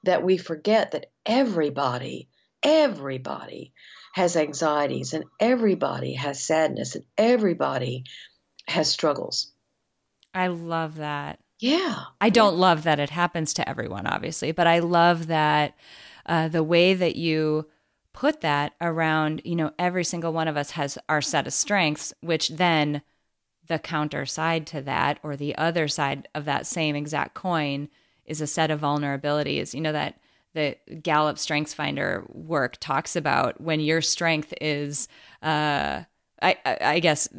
[0.04, 2.28] that we forget that everybody,
[2.62, 3.72] everybody
[4.14, 8.04] has anxieties, and everybody has sadness, and everybody
[8.68, 9.52] has struggles.
[10.34, 11.40] I love that.
[11.64, 11.98] Yeah.
[12.20, 15.78] I don't love that it happens to everyone, obviously, but I love that
[16.26, 17.70] uh, the way that you
[18.12, 22.14] put that around, you know, every single one of us has our set of strengths,
[22.20, 23.02] which then
[23.68, 27.88] the counter side to that or the other side of that same exact coin
[28.26, 29.74] is a set of vulnerabilities.
[29.74, 30.20] You know, that
[30.54, 35.08] the Gallup Strengths Finder work talks about when your strength is,
[35.42, 36.04] uh,
[36.42, 37.30] I, I guess,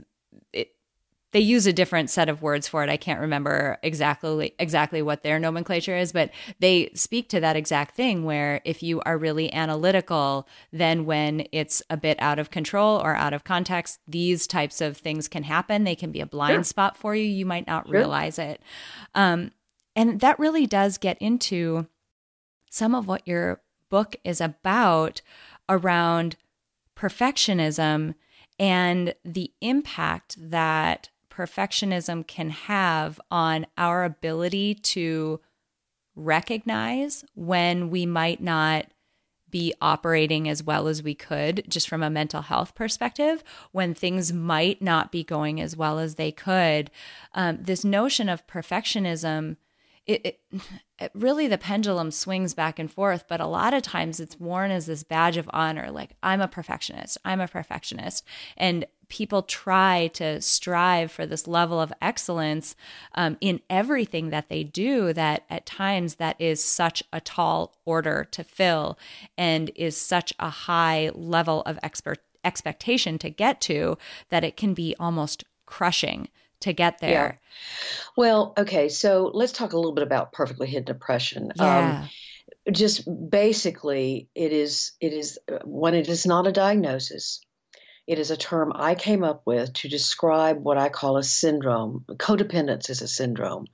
[1.34, 2.88] they use a different set of words for it.
[2.88, 7.96] I can't remember exactly exactly what their nomenclature is, but they speak to that exact
[7.96, 13.02] thing where if you are really analytical, then when it's a bit out of control
[13.02, 15.82] or out of context, these types of things can happen.
[15.82, 16.62] They can be a blind sure.
[16.62, 17.24] spot for you.
[17.24, 17.98] You might not sure.
[17.98, 18.62] realize it.
[19.16, 19.50] Um,
[19.96, 21.88] and that really does get into
[22.70, 25.20] some of what your book is about
[25.68, 26.36] around
[26.96, 28.14] perfectionism
[28.56, 35.40] and the impact that perfectionism can have on our ability to
[36.14, 38.86] recognize when we might not
[39.50, 44.32] be operating as well as we could, just from a mental health perspective, when things
[44.32, 46.90] might not be going as well as they could.
[47.34, 49.56] Um, this notion of perfectionism
[50.06, 50.40] it, it,
[50.98, 54.70] it, really the pendulum swings back and forth but a lot of times it's worn
[54.70, 58.22] as this badge of honor like i'm a perfectionist i'm a perfectionist
[58.56, 62.76] and people try to strive for this level of excellence
[63.14, 68.26] um, in everything that they do that at times that is such a tall order
[68.30, 68.98] to fill
[69.36, 73.96] and is such a high level of expert expectation to get to
[74.28, 76.28] that it can be almost crushing
[76.60, 77.40] to get there.
[77.40, 77.50] Yeah.
[78.16, 81.52] Well, okay, so let's talk a little bit about perfectly hidden depression.
[81.58, 82.00] Um, yeah.
[82.02, 82.08] Um,
[82.72, 87.40] just basically, it is it is when it is not a diagnosis.
[88.06, 92.04] It is a term I came up with to describe what I call a syndrome.
[92.06, 93.66] Codependence is a syndrome.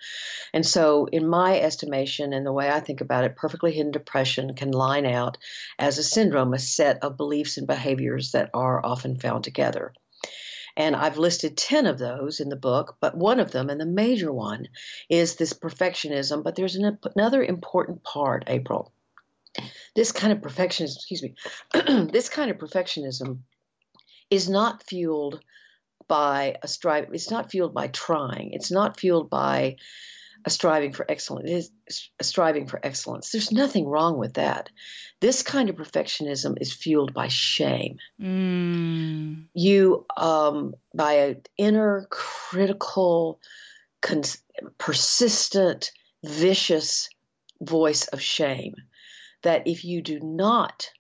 [0.54, 4.54] And so, in my estimation and the way I think about it, perfectly hidden depression
[4.54, 5.36] can line out
[5.80, 9.92] as a syndrome, a set of beliefs and behaviors that are often found together.
[10.76, 13.86] And I've listed 10 of those in the book, but one of them, and the
[13.86, 14.68] major one,
[15.08, 16.44] is this perfectionism.
[16.44, 18.92] But there's an, another important part, April.
[19.96, 21.34] This kind of perfectionism, excuse me,
[22.12, 23.40] this kind of perfectionism
[24.30, 25.40] is not fueled
[26.08, 27.08] by a strive.
[27.12, 28.52] It's not fueled by trying.
[28.52, 29.76] It's not fueled by
[30.44, 31.50] a striving for excellence.
[31.50, 31.70] It is
[32.18, 33.30] a striving for excellence.
[33.30, 34.70] There's nothing wrong with that.
[35.20, 37.98] This kind of perfectionism is fueled by shame.
[38.20, 39.44] Mm.
[39.54, 43.40] You, um, by an inner critical,
[44.00, 44.42] cons-
[44.78, 45.92] persistent,
[46.24, 47.08] vicious
[47.60, 48.74] voice of shame,
[49.42, 50.90] that if you do not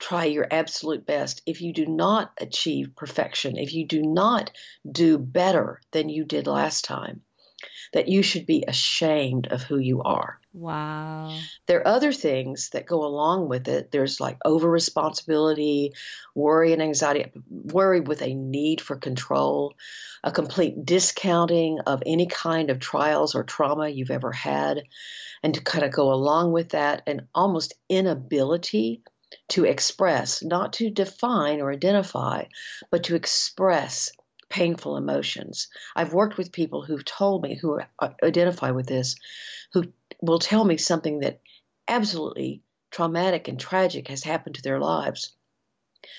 [0.00, 4.50] try your absolute best, if you do not achieve perfection, if you do not
[4.90, 7.20] do better than you did last time,
[7.92, 10.40] that you should be ashamed of who you are.
[10.52, 11.38] Wow.
[11.66, 13.92] There are other things that go along with it.
[13.92, 15.92] There's like over responsibility,
[16.34, 19.74] worry and anxiety, worry with a need for control,
[20.24, 24.82] a complete discounting of any kind of trials or trauma you've ever had.
[25.42, 29.02] And to kind of go along with that, an almost inability
[29.48, 32.44] to express, not to define or identify,
[32.90, 34.12] but to express
[34.48, 35.68] painful emotions.
[35.94, 37.80] I've worked with people who've told me, who
[38.22, 39.16] identify with this,
[39.72, 39.84] who
[40.20, 41.40] will tell me something that
[41.88, 45.32] absolutely traumatic and tragic has happened to their lives.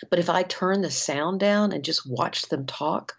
[0.10, 3.16] But if I turn the sound down and just watch them talk,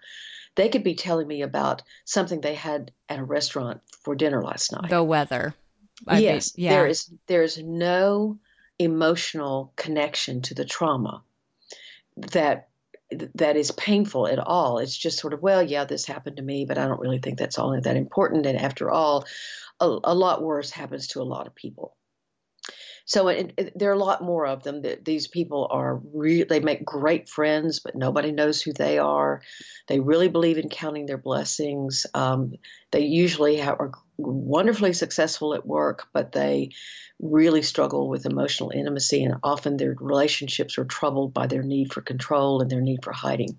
[0.55, 4.72] they could be telling me about something they had at a restaurant for dinner last
[4.72, 4.90] night.
[4.90, 5.55] The weather.
[6.07, 6.70] I yes, yeah.
[6.70, 8.38] there is there is no
[8.85, 11.23] emotional connection to the trauma
[12.16, 12.68] that
[13.35, 14.79] that is painful at all.
[14.79, 17.38] It's just sort of, well, yeah, this happened to me, but I don't really think
[17.38, 18.47] that's all that important.
[18.47, 19.27] And after all,
[19.81, 21.95] a, a lot worse happens to a lot of people.
[23.05, 24.83] So it, it, there are a lot more of them.
[24.83, 29.43] That these people are re- they make great friends, but nobody knows who they are.
[29.88, 32.07] They really believe in counting their blessings.
[32.15, 32.55] Um,
[32.91, 36.71] they usually have, are wonderfully successful at work, but they
[37.21, 42.01] really struggle with emotional intimacy, and often their relationships are troubled by their need for
[42.01, 43.59] control and their need for hiding.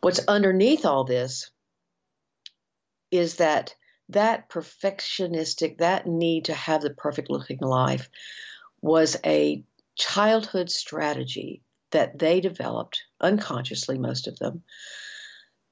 [0.00, 1.50] What's underneath all this
[3.10, 3.74] is that
[4.10, 8.08] that perfectionistic, that need to have the perfect looking life
[8.80, 9.64] was a
[9.96, 11.62] childhood strategy
[11.92, 14.62] that they developed unconsciously, most of them,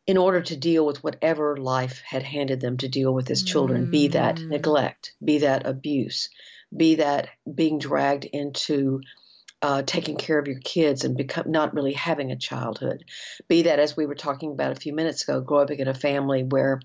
[0.07, 3.87] in order to deal with whatever life had handed them to deal with as children,
[3.87, 3.91] mm.
[3.91, 4.49] be that mm.
[4.49, 6.29] neglect, be that abuse,
[6.75, 9.01] be that being dragged into
[9.63, 13.03] uh, taking care of your kids and become not really having a childhood,
[13.49, 15.95] be that as we were talking about a few minutes ago, growing up in a
[15.95, 16.81] family where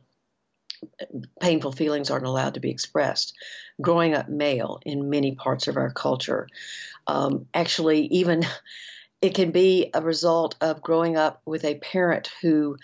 [1.40, 3.34] painful feelings aren't allowed to be expressed,
[3.82, 6.48] growing up male in many parts of our culture,
[7.08, 8.46] um, actually even.
[9.22, 12.78] It can be a result of growing up with a parent who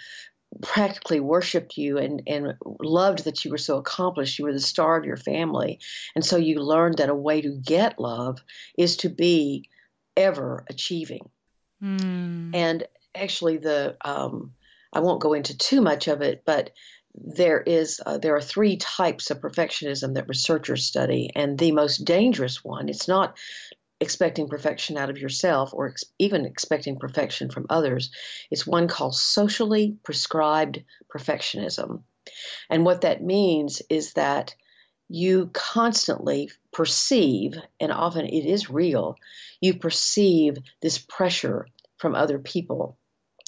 [0.61, 4.39] practically worshiped you and, and loved that you were so accomplished.
[4.39, 5.79] You were the star of your family.
[6.15, 8.39] And so you learned that a way to get love
[8.77, 9.69] is to be
[10.15, 11.29] ever achieving.
[11.83, 12.51] Mm.
[12.53, 14.53] And actually, the um,
[14.93, 16.71] I won't go into too much of it, but
[17.17, 22.05] there is uh, there are three types of perfectionism that researchers study, and the most
[22.05, 22.89] dangerous one.
[22.89, 23.37] It's not
[24.01, 28.11] expecting perfection out of yourself or ex- even expecting perfection from others.
[28.51, 32.03] It's one called socially prescribed perfectionism.
[32.69, 34.55] And what that means is that
[35.07, 39.15] you constantly perceive, and often it is real,
[39.61, 42.97] you perceive this pressure from other people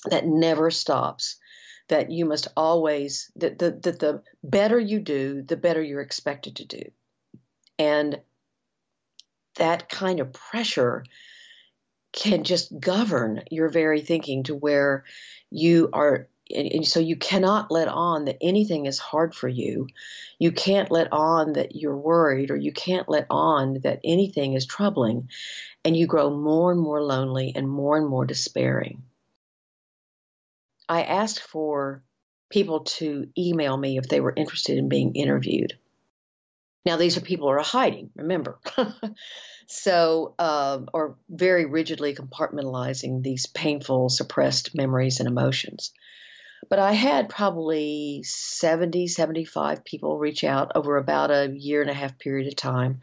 [0.06, 1.38] that never stops.
[1.90, 6.58] That you must always, that the, that the better you do, the better you're expected
[6.58, 6.84] to do.
[7.80, 8.20] And
[9.56, 11.06] that kind of pressure
[12.12, 15.06] can just govern your very thinking to where
[15.50, 19.88] you are and, so you cannot let on that anything is hard for you.
[20.40, 24.66] You can't let on that you're worried, or you can't let on that anything is
[24.66, 25.30] troubling.
[25.84, 29.04] And you grow more and more lonely and more and more despairing.
[30.90, 32.04] I asked for
[32.50, 35.78] people to email me if they were interested in being interviewed.
[36.86, 38.60] Now, these are people who are hiding, remember.
[39.68, 45.92] so, uh, or very rigidly compartmentalizing these painful, suppressed memories and emotions.
[46.70, 51.94] But I had probably 70, 75 people reach out over about a year and a
[51.94, 53.02] half period of time.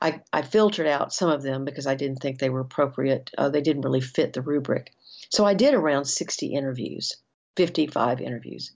[0.00, 3.30] I, I filtered out some of them because I didn't think they were appropriate.
[3.36, 4.92] Uh, they didn't really fit the rubric.
[5.32, 7.16] So I did around 60 interviews,
[7.56, 8.70] 55 interviews.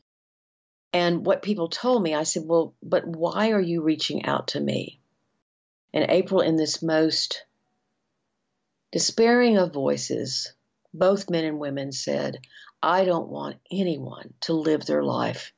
[0.90, 4.60] And what people told me, I said, well, but why are you reaching out to
[4.60, 4.98] me?
[5.92, 7.44] And April, in this most
[8.90, 10.54] despairing of voices,
[10.94, 12.38] both men and women said,
[12.82, 15.52] I don't want anyone to live their life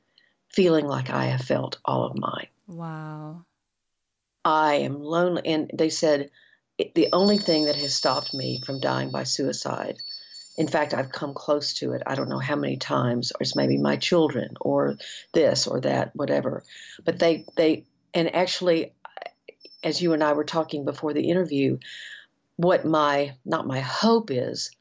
[0.49, 2.47] feeling like I have felt all of mine.
[2.67, 3.45] Wow.
[4.43, 5.43] I am lonely.
[5.45, 6.29] And they said,
[6.77, 9.97] the only thing that has stopped me from dying by suicide,
[10.59, 12.03] in fact, I've come close to it.
[12.05, 14.97] I don't know how many times, or it's maybe my children, or
[15.33, 16.65] this or that, whatever.
[17.05, 18.91] But they, they, and actually,
[19.81, 21.77] as you and I were talking before the interview,
[22.57, 24.71] what my, not my hope is,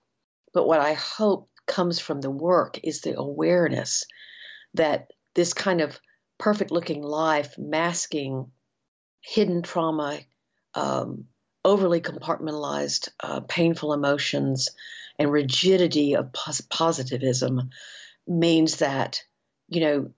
[0.53, 4.05] but what I hope comes from the work is the awareness
[4.75, 6.01] that this kind of
[6.39, 8.51] perfect looking life masking
[9.21, 10.19] hidden trauma,
[10.75, 11.27] um,
[11.65, 14.71] overly compartmentalized, uh, painful emotions,
[15.19, 17.71] and rigidity of pos- positivism
[18.27, 19.23] means that,
[19.69, 20.11] you know,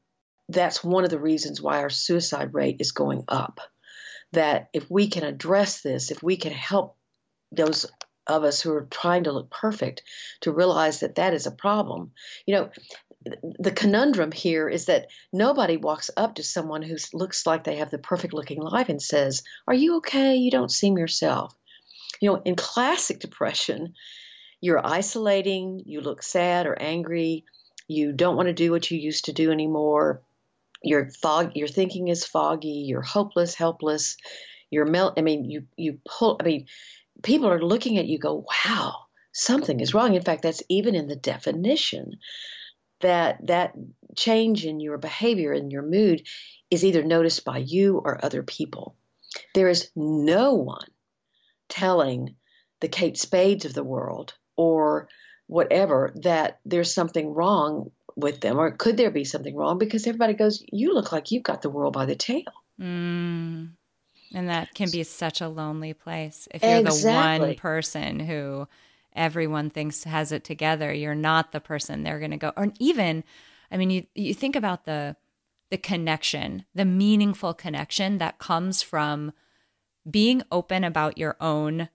[0.48, 3.61] that's one of the reasons why our suicide rate is going up.
[4.32, 6.96] That if we can address this, if we can help
[7.53, 7.86] those
[8.26, 10.03] of us who are trying to look perfect
[10.42, 12.12] to realize that that is a problem.
[12.46, 12.70] You know,
[13.59, 17.90] the conundrum here is that nobody walks up to someone who looks like they have
[17.90, 20.36] the perfect looking life and says, Are you okay?
[20.36, 21.55] You don't seem yourself.
[22.20, 23.94] You know, in classic depression,
[24.61, 27.45] you're isolating, you look sad or angry,
[27.89, 30.23] you don't want to do what you used to do anymore.
[30.83, 34.17] Your fog, your thinking is foggy, you're hopeless, helpless,
[34.71, 35.15] you're melt.
[35.19, 36.39] I mean, you you pull.
[36.41, 36.67] I mean,
[37.23, 38.95] people are looking at you go, wow,
[39.33, 40.15] something is wrong.
[40.15, 42.19] In fact, that's even in the definition
[43.01, 43.75] that that
[44.17, 46.23] change in your behavior and your mood
[46.71, 48.97] is either noticed by you or other people.
[49.55, 50.89] There is no one
[51.69, 52.37] telling
[52.81, 55.09] the Kate Spades of the world or
[55.47, 60.35] whatever that there's something wrong with them or could there be something wrong because everybody
[60.35, 63.69] goes you look like you've got the world by the tail mm.
[64.33, 66.47] And that can be such a lonely place.
[66.53, 67.39] If you're exactly.
[67.39, 68.69] the one person who
[69.15, 72.53] everyone thinks has it together, you're not the person they're going to go.
[72.57, 73.25] Or even,
[73.71, 75.17] I mean, you you think about the
[75.71, 79.33] the connection, the meaningful connection that comes from
[80.09, 81.89] being open about your own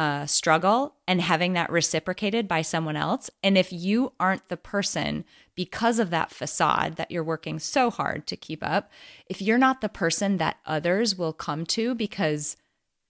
[0.00, 3.28] uh, struggle and having that reciprocated by someone else.
[3.42, 8.26] And if you aren't the person because of that facade that you're working so hard
[8.28, 8.90] to keep up,
[9.26, 12.56] if you're not the person that others will come to because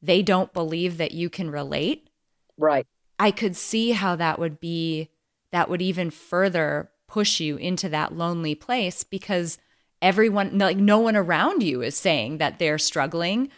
[0.03, 2.11] they don't believe that you can relate,
[2.59, 2.89] right?
[3.21, 5.11] I could see how that would be,
[5.53, 9.59] that would even further push you into that lonely place because
[10.03, 13.49] everyone, like no one around you is saying that they're struggling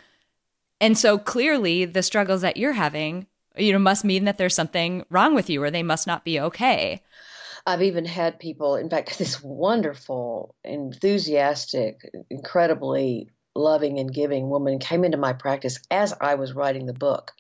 [0.82, 5.04] and so clearly the struggles that you're having, you know, must mean that there's something
[5.10, 7.00] wrong with you or they must not be okay.
[7.64, 15.04] I've even had people, in fact, this wonderful, enthusiastic, incredibly loving and giving woman came
[15.04, 17.32] into my practice as I was writing the book.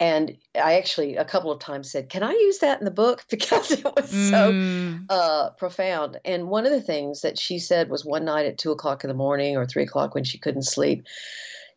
[0.00, 3.24] And I actually a couple of times said, "Can I use that in the book?"
[3.30, 4.30] Because it was mm.
[4.30, 6.20] so uh, profound.
[6.24, 9.08] And one of the things that she said was one night at two o'clock in
[9.08, 11.04] the morning or three o'clock when she couldn't sleep,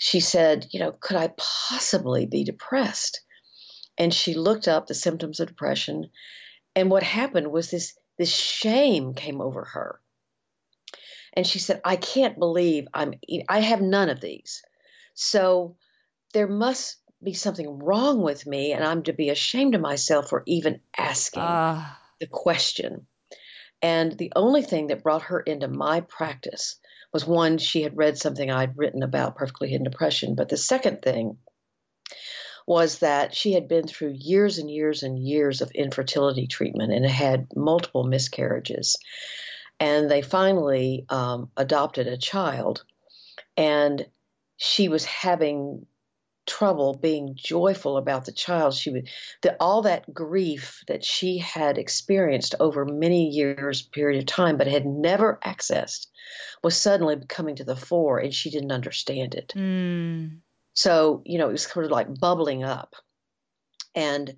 [0.04, 3.22] she said, You know, could I possibly be depressed?
[3.99, 6.10] And she looked up the symptoms of depression.
[6.76, 9.99] And what happened was this this shame came over her.
[11.34, 13.14] And she said, I can't believe I'm,
[13.47, 14.64] I have none of these.
[15.14, 15.78] So
[16.34, 20.41] there must be something wrong with me, and I'm to be ashamed of myself for
[20.47, 21.86] even asking uh.
[22.20, 23.06] the question.
[23.84, 26.80] And the only thing that brought her into my practice
[27.14, 30.36] was one, she had read something I'd written about perfectly hidden depression.
[30.36, 31.38] But the second thing
[32.68, 37.05] was that she had been through years and years and years of infertility treatment and
[37.05, 38.97] had multiple miscarriages.
[39.80, 42.84] And they finally um, adopted a child.
[43.57, 44.05] And
[44.57, 45.88] she was having
[46.52, 48.74] trouble being joyful about the child.
[48.74, 49.08] She would
[49.41, 54.68] that all that grief that she had experienced over many years period of time but
[54.68, 56.08] had never accessed
[56.62, 59.54] was suddenly coming to the fore and she didn't understand it.
[59.56, 60.39] Mm.
[60.74, 62.95] so you know it was sort of like bubbling up.
[63.95, 64.36] And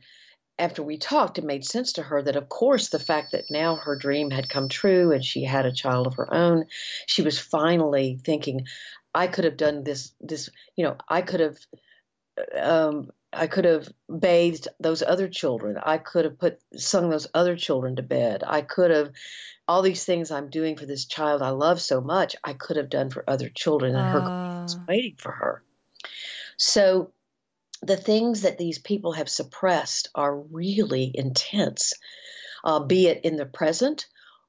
[0.59, 3.75] after we talked it made sense to her that of course the fact that now
[3.75, 6.65] her dream had come true and she had a child of her own
[7.07, 8.65] she was finally thinking
[9.15, 11.57] I could have done this this you know I could have
[12.59, 15.77] um, I could have bathed those other children.
[15.81, 18.43] I could have put sung those other children to bed.
[18.45, 19.11] I could have
[19.67, 22.35] all these things I'm doing for this child I love so much.
[22.43, 24.11] I could have done for other children, and uh.
[24.11, 25.63] her was waiting for her.
[26.57, 27.11] So
[27.81, 31.93] the things that these people have suppressed are really intense,
[32.63, 34.05] uh, be it in the present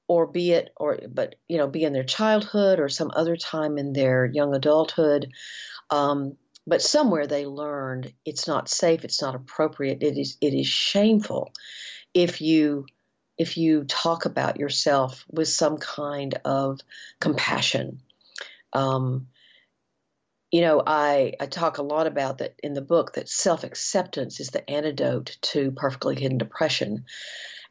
[0.06, 3.78] or be it or but you know be in their childhood or some other time
[3.78, 5.30] in their young adulthood
[5.90, 6.36] um,
[6.66, 11.52] but somewhere they learned it's not safe, it's not appropriate, it is it is shameful
[12.12, 12.86] if you
[13.36, 16.80] if you talk about yourself with some kind of
[17.20, 18.00] compassion.
[18.72, 19.28] Um,
[20.50, 24.38] you know, I, I talk a lot about that in the book that self acceptance
[24.38, 27.06] is the antidote to perfectly hidden depression.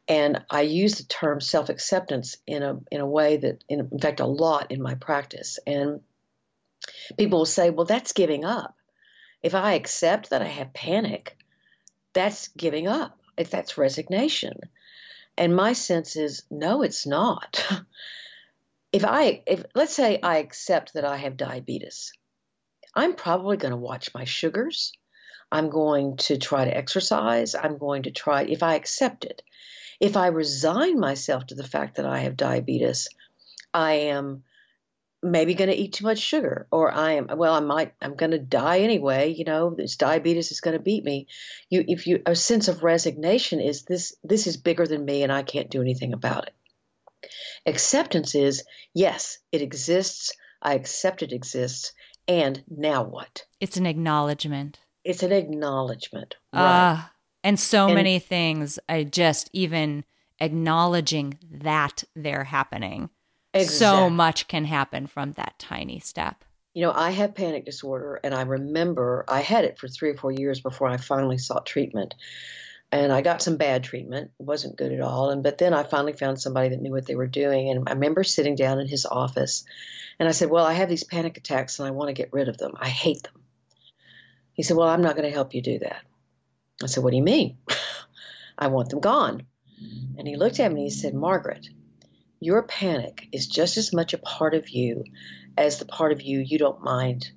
[0.06, 3.98] And I use the term self acceptance in a in a way that, in, in
[3.98, 5.58] fact, a lot in my practice.
[5.66, 6.02] And
[7.16, 8.76] people will say, "Well, that's giving up."
[9.44, 11.36] If I accept that I have panic,
[12.14, 13.20] that's giving up.
[13.36, 14.58] If that's resignation.
[15.36, 17.62] And my sense is no, it's not.
[18.92, 22.14] if I if let's say I accept that I have diabetes,
[22.94, 24.92] I'm probably going to watch my sugars.
[25.52, 27.54] I'm going to try to exercise.
[27.54, 29.42] I'm going to try if I accept it.
[30.00, 33.08] If I resign myself to the fact that I have diabetes,
[33.74, 34.44] I am
[35.24, 38.30] maybe going to eat too much sugar or i am well i might i'm going
[38.30, 41.26] to die anyway you know this diabetes is going to beat me.
[41.70, 45.32] You if you a sense of resignation is this this is bigger than me and
[45.32, 46.54] i can't do anything about it.
[47.66, 51.92] Acceptance is yes it exists i accept it exists
[52.26, 53.44] and now what?
[53.60, 54.78] It's an acknowledgement.
[55.04, 56.92] It's an acknowledgement right.
[56.92, 57.02] Uh,
[57.42, 60.04] and so and, many things i just even
[60.40, 63.10] acknowledging that they're happening
[63.54, 63.78] Exactly.
[63.78, 66.44] So much can happen from that tiny step.
[66.74, 70.16] You know, I have panic disorder, and I remember I had it for three or
[70.16, 72.14] four years before I finally sought treatment.
[72.90, 75.30] And I got some bad treatment; it wasn't good at all.
[75.30, 77.70] And but then I finally found somebody that knew what they were doing.
[77.70, 79.64] And I remember sitting down in his office,
[80.18, 82.48] and I said, "Well, I have these panic attacks, and I want to get rid
[82.48, 82.72] of them.
[82.76, 83.40] I hate them."
[84.52, 86.02] He said, "Well, I'm not going to help you do that."
[86.82, 87.58] I said, "What do you mean?"
[88.58, 89.46] I want them gone.
[90.18, 91.68] And he looked at me and he said, "Margaret."
[92.44, 95.04] Your panic is just as much a part of you
[95.56, 97.30] as the part of you you don't mind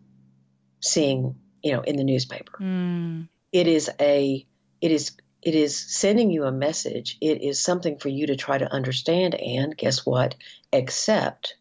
[0.82, 2.58] seeing, you know, in the newspaper.
[2.60, 3.30] Mm.
[3.52, 4.46] It is a
[4.82, 7.18] it is it is sending you a message.
[7.22, 10.36] It is something for you to try to understand and guess what?
[10.74, 11.56] Accept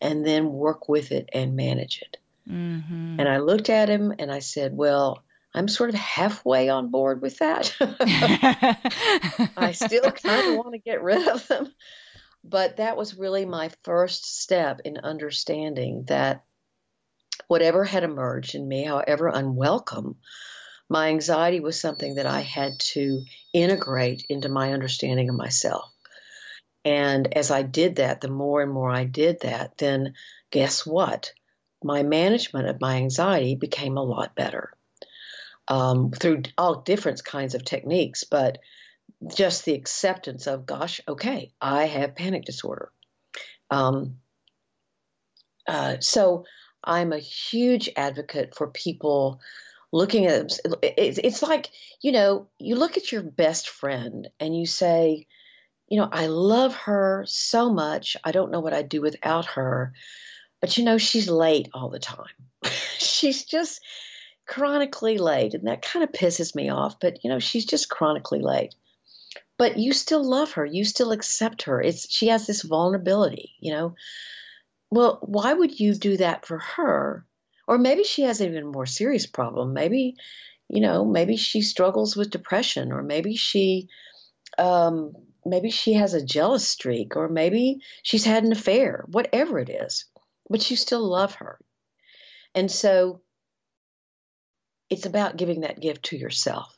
[0.00, 2.16] and then work with it and manage it.
[2.50, 3.20] Mm-hmm.
[3.20, 5.22] And I looked at him and I said, Well,
[5.54, 7.72] I'm sort of halfway on board with that.
[9.56, 11.72] I still kind of want to get rid of them.
[12.44, 16.44] But that was really my first step in understanding that
[17.46, 20.16] whatever had emerged in me, however unwelcome,
[20.88, 25.90] my anxiety was something that I had to integrate into my understanding of myself.
[26.84, 30.14] And as I did that, the more and more I did that, then
[30.50, 31.32] guess what?
[31.82, 34.72] My management of my anxiety became a lot better
[35.68, 38.24] um, through all different kinds of techniques.
[38.24, 38.58] But
[39.36, 42.90] just the acceptance of, gosh, okay, I have panic disorder.
[43.70, 44.18] Um,
[45.66, 46.44] uh, so
[46.82, 49.40] I'm a huge advocate for people
[49.92, 54.66] looking at it's, it's like you know you look at your best friend and you
[54.66, 55.26] say
[55.86, 59.92] you know i love her so much i don't know what i'd do without her
[60.60, 62.24] but you know she's late all the time
[62.98, 63.82] she's just
[64.46, 68.40] chronically late and that kind of pisses me off but you know she's just chronically
[68.40, 68.74] late
[69.58, 70.64] but you still love her.
[70.64, 71.80] You still accept her.
[71.80, 73.94] It's she has this vulnerability, you know.
[74.90, 77.24] Well, why would you do that for her?
[77.66, 79.72] Or maybe she has an even more serious problem.
[79.72, 80.16] Maybe,
[80.68, 83.88] you know, maybe she struggles with depression, or maybe she,
[84.58, 85.12] um,
[85.46, 89.04] maybe she has a jealous streak, or maybe she's had an affair.
[89.06, 90.06] Whatever it is,
[90.50, 91.58] but you still love her,
[92.54, 93.22] and so
[94.90, 96.76] it's about giving that gift to yourself.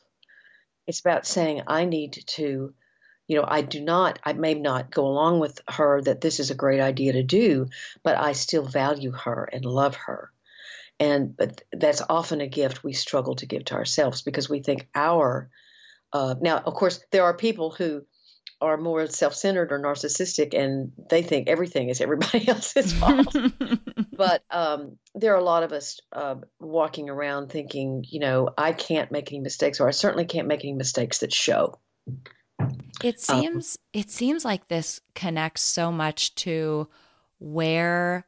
[0.87, 2.73] It's about saying, I need to,
[3.27, 6.51] you know, I do not, I may not go along with her that this is
[6.51, 7.67] a great idea to do,
[8.03, 10.31] but I still value her and love her.
[10.99, 14.87] And but that's often a gift we struggle to give to ourselves because we think
[14.95, 15.49] our
[16.13, 18.05] uh, now, of course, there are people who
[18.61, 23.35] are more self-centered or narcissistic and they think everything is everybody else's fault.
[24.17, 28.71] But um, there are a lot of us uh, walking around thinking you know i
[28.71, 31.77] can't make any mistakes or i certainly can't make any mistakes that show.
[33.03, 36.87] It um, seems um, it seems like this connects so much to
[37.39, 38.25] where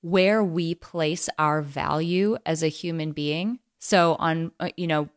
[0.00, 3.58] where we place our value as a human being.
[3.78, 5.08] So on uh, you know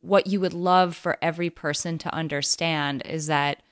[0.00, 3.62] what you would love for every person to understand is that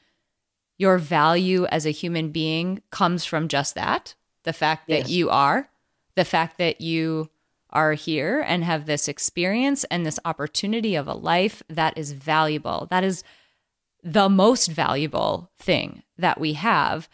[0.78, 4.14] your value as a human being comes from just that
[4.44, 5.10] the fact that yes.
[5.10, 5.68] you are,
[6.14, 7.28] the fact that you
[7.70, 12.86] are here and have this experience and this opportunity of a life that is valuable.
[12.90, 13.22] That is
[14.02, 17.10] the most valuable thing that we have.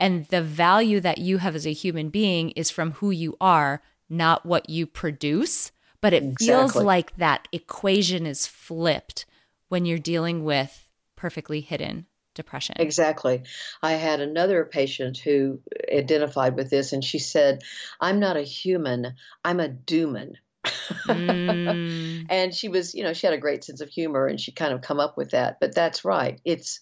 [0.00, 3.82] And the value that you have as a human being is from who you are,
[4.08, 5.72] not what you produce.
[6.00, 6.46] But it exactly.
[6.46, 9.26] feels like that equation is flipped
[9.68, 12.76] when you're dealing with perfectly hidden depression.
[12.78, 13.42] Exactly.
[13.82, 15.60] I had another patient who
[15.92, 17.62] identified with this, and she said,
[18.00, 19.14] I'm not a human,
[19.44, 20.34] I'm a dooman.
[20.64, 22.26] Mm.
[22.30, 24.72] and she was, you know, she had a great sense of humor and she kind
[24.72, 25.58] of come up with that.
[25.60, 26.40] But that's right.
[26.44, 26.80] It's,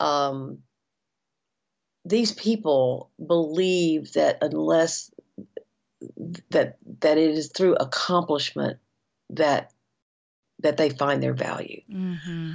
[0.00, 0.58] um,
[2.04, 5.10] these people believe that unless
[6.50, 8.78] that that it is through accomplishment
[9.30, 9.72] that
[10.60, 11.80] that they find their value.
[11.90, 12.52] Mm-hmm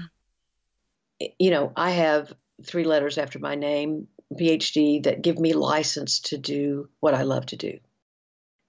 [1.37, 6.37] you know, I have three letters after my name, PhD, that give me license to
[6.37, 7.79] do what I love to do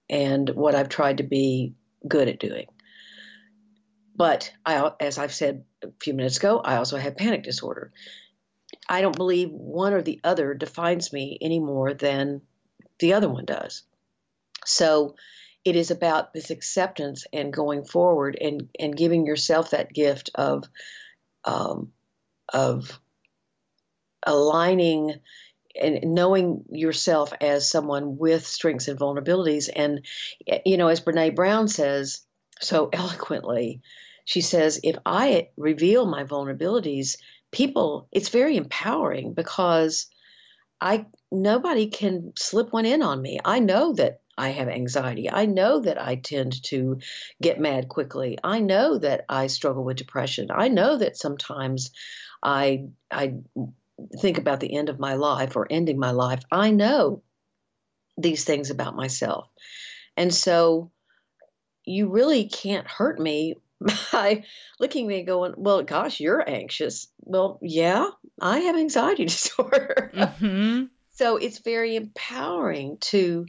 [0.09, 1.75] and what I've tried to be
[2.07, 2.67] good at doing.
[4.15, 7.93] But I, as I've said a few minutes ago, I also have panic disorder.
[8.89, 12.43] I don't believe one or the other defines me any more than
[12.99, 13.85] the other one does.
[14.67, 15.15] So
[15.65, 20.65] it is about this acceptance and going forward and, and giving yourself that gift of
[21.45, 21.93] um,
[22.53, 22.99] of
[24.27, 25.21] aligning
[25.81, 29.69] and knowing yourself as someone with strengths and vulnerabilities.
[29.75, 30.05] And,
[30.65, 32.23] you know, as Brene Brown says
[32.61, 33.81] so eloquently,
[34.25, 37.17] she says, if I reveal my vulnerabilities,
[37.51, 40.07] people, it's very empowering because
[40.81, 43.39] I nobody can slip one in on me.
[43.45, 45.31] I know that I have anxiety.
[45.31, 46.99] I know that I tend to
[47.43, 48.39] get mad quickly.
[48.43, 50.49] I know that I struggle with depression.
[50.51, 51.91] I know that sometimes
[52.43, 53.35] I I
[54.21, 57.23] think about the end of my life or ending my life, I know
[58.17, 59.49] these things about myself.
[60.17, 60.91] And so
[61.85, 63.57] you really can't hurt me
[64.13, 64.45] by
[64.79, 67.09] looking at me going, Well, gosh, you're anxious.
[67.21, 68.09] Well, yeah,
[68.41, 70.13] I have anxiety disorder.
[70.15, 70.85] Mm-hmm.
[71.13, 73.47] so it's very empowering to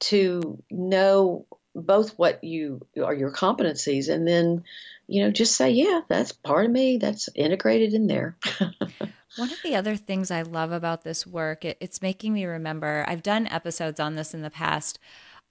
[0.00, 4.64] to know both what you are your competencies and then
[5.06, 8.36] you know just say yeah that's part of me that's integrated in there.
[9.36, 13.04] One of the other things i love about this work it, it's making me remember
[13.06, 14.98] i've done episodes on this in the past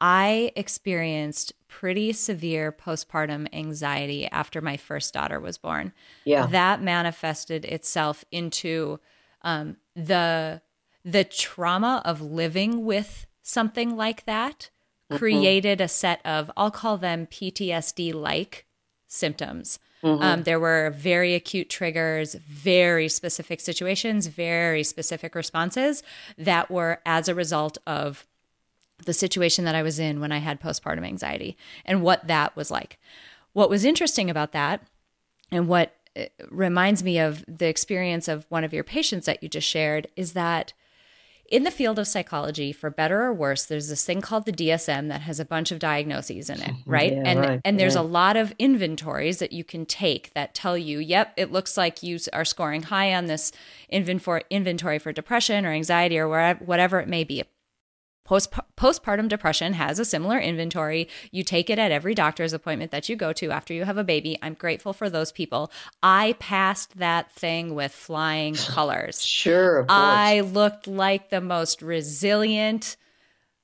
[0.01, 5.93] i experienced pretty severe postpartum anxiety after my first daughter was born.
[6.25, 6.47] Yeah.
[6.47, 8.99] That manifested itself into
[9.43, 10.61] um, the
[11.05, 14.69] the trauma of living with something like that
[15.09, 15.17] mm-hmm.
[15.17, 18.65] created a set of, I'll call them PTSD like
[19.07, 19.79] symptoms.
[20.03, 20.23] Mm-hmm.
[20.23, 26.03] Um, there were very acute triggers, very specific situations, very specific responses
[26.37, 28.25] that were as a result of
[29.05, 32.71] the situation that I was in when I had postpartum anxiety and what that was
[32.71, 32.97] like.
[33.53, 34.81] What was interesting about that,
[35.51, 39.49] and what uh, reminds me of the experience of one of your patients that you
[39.49, 40.73] just shared, is that
[41.51, 45.09] in the field of psychology, for better or worse, there's this thing called the DSM
[45.09, 47.11] that has a bunch of diagnoses in it, right?
[47.11, 47.61] Yeah, and right.
[47.65, 48.01] and there's yeah.
[48.01, 52.03] a lot of inventories that you can take that tell you, yep, it looks like
[52.03, 53.51] you are scoring high on this
[53.89, 57.43] inventory inventory for depression or anxiety or whatever it may be.
[58.30, 61.09] Post- postpartum depression has a similar inventory.
[61.32, 64.03] You take it at every doctor's appointment that you go to after you have a
[64.03, 64.38] baby.
[64.43, 65.71] I'm grateful for those people.
[66.03, 69.25] I passed that thing with flying colors.
[69.25, 69.88] Sure.
[69.89, 72.97] I looked like the most resilient,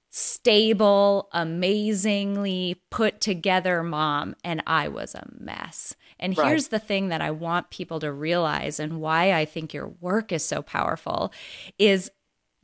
[0.10, 5.96] stable, amazingly put together mom, and I was a mess.
[6.20, 6.48] And Right.
[6.48, 10.32] here's the thing that I want people to realize and why I think your work
[10.32, 11.32] is so powerful
[11.78, 12.10] is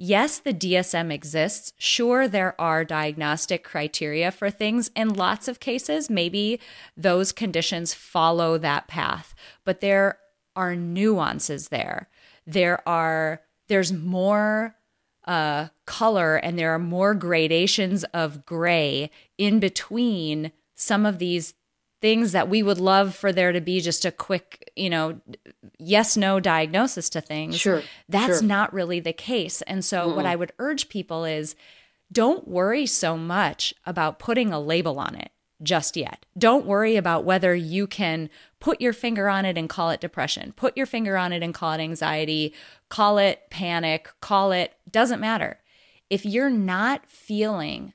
[0.02, 1.74] yes, the DSM exists.
[1.78, 4.89] Sure, there are diagnostic criteria for things.
[4.95, 6.60] In lots of cases, maybe
[6.97, 10.18] those conditions follow that path, but there
[10.56, 12.10] are nuances there.
[12.47, 14.76] There are there's more
[15.26, 21.54] uh, color and there are more gradations of gray in between some of these
[22.02, 25.22] things that we would love for there to be just a quick, you know,
[25.78, 27.60] yes no diagnosis to things.
[27.60, 28.47] Sure, That's sure.
[28.47, 29.62] not really the case.
[29.64, 30.30] And so, what Mm-mm.
[30.30, 31.56] I would urge people is
[32.12, 35.32] don't worry so much about putting a label on it
[35.64, 36.26] just yet.
[36.38, 38.30] Don't worry about whether you can
[38.60, 41.54] put your finger on it and call it depression, put your finger on it and
[41.54, 42.54] call it anxiety,
[42.89, 45.60] call it panic, call it, doesn't matter.
[46.10, 47.93] If you're not feeling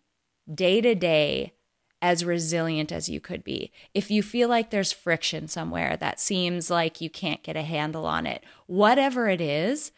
[0.53, 1.55] day to day
[2.03, 6.71] as resilient as you could be, if you feel like there's friction somewhere that seems
[6.71, 9.93] like you can't get a handle on it, whatever it is,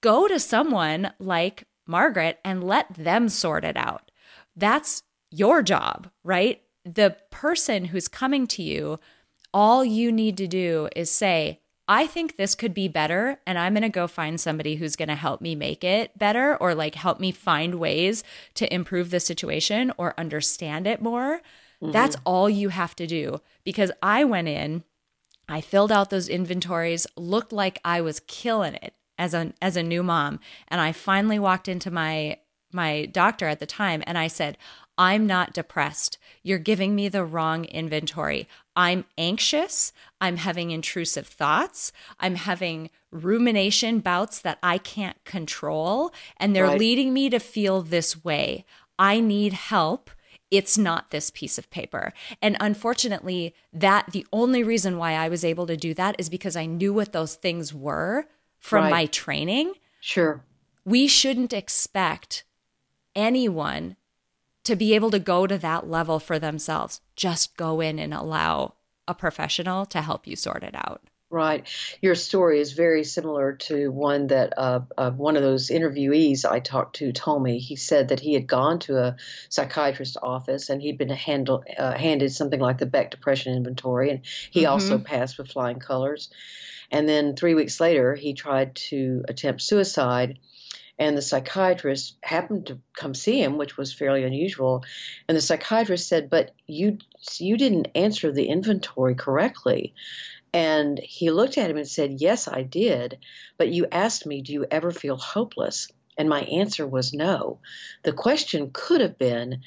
[0.00, 4.10] go to someone like Margaret and let them sort it out.
[4.56, 6.62] That's your job, right?
[6.84, 8.98] The person who's coming to you,
[9.54, 13.74] all you need to do is say, I think this could be better, and I'm
[13.74, 16.94] going to go find somebody who's going to help me make it better or like
[16.94, 18.22] help me find ways
[18.54, 21.40] to improve the situation or understand it more.
[21.82, 21.92] Mm-hmm.
[21.92, 23.40] That's all you have to do.
[23.64, 24.84] Because I went in,
[25.48, 29.82] I filled out those inventories, looked like I was killing it as a as a
[29.82, 32.38] new mom, and I finally walked into my
[32.72, 34.56] my doctor at the time and I said,
[35.02, 36.16] "I'm not depressed.
[36.44, 38.48] You're giving me the wrong inventory.
[38.76, 39.92] I'm anxious.
[40.20, 41.92] I'm having intrusive thoughts.
[42.20, 46.78] I'm having rumination bouts that I can't control, and they're Right.
[46.78, 48.64] leading me to feel this way.
[48.98, 50.10] I need help."
[50.60, 52.12] it's not this piece of paper.
[52.42, 56.56] And unfortunately, that the only reason why I was able to do that is because
[56.56, 58.26] I knew what those things were
[58.58, 58.90] from Right.
[58.90, 59.72] my training.
[60.02, 60.44] Sure.
[60.84, 62.44] We shouldn't expect
[63.16, 63.96] anyone
[64.64, 67.00] to be able to go to that level for themselves.
[67.16, 68.74] Just go in and allow
[69.08, 71.02] a professional to help you sort it out.
[71.30, 71.66] Right.
[72.02, 76.60] Your story is very similar to one that uh, uh, one of those interviewees I
[76.60, 77.58] talked to told me.
[77.58, 79.16] He said that he had gone to a
[79.48, 84.20] psychiatrist's office and he'd been handle, uh, handed something like the Beck Depression Inventory, and
[84.50, 85.04] he also Mhm.
[85.04, 86.28] passed with flying colors.
[86.90, 90.38] And then three weeks later, he tried to attempt suicide.
[91.02, 94.84] And the psychiatrist happened to come see him, which was fairly unusual.
[95.26, 96.98] And the psychiatrist said, "But you
[97.38, 99.94] you didn't answer the inventory correctly."
[100.54, 103.18] And he looked at him and said, Yes, I did.
[103.56, 105.88] But you asked me, Do you ever feel hopeless?
[106.16, 107.58] And my answer was no.
[108.04, 109.62] The question could have been,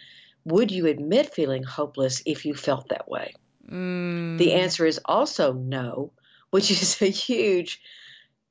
[0.46, 3.34] Would you admit feeling hopeless if you felt that way?
[3.70, 4.38] Mm.
[4.38, 6.12] The answer is also no,
[6.52, 7.82] which is a huge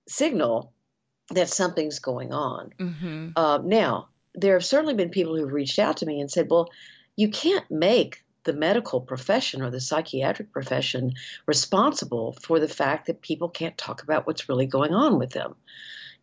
[0.08, 0.73] signal
[1.30, 2.72] that something's going on.
[2.78, 6.48] hmm Uh, now, there have certainly been people who've reached out to me and said,
[6.50, 6.68] well,
[7.16, 11.14] you can't make the medical profession or the psychiatric profession
[11.46, 15.54] responsible for the fact that people can't talk about what's really going on with them.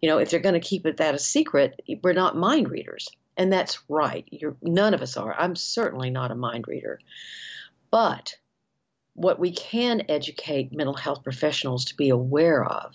[0.02, 3.08] You know, if they're going to keep it that a secret, we're not mind readers.
[3.38, 4.26] And that's right.
[4.30, 5.34] You're, none of us are.
[5.34, 7.00] I'm certainly not a mind reader.
[7.90, 8.36] But
[9.14, 12.94] what we can educate mental health professionals to be aware of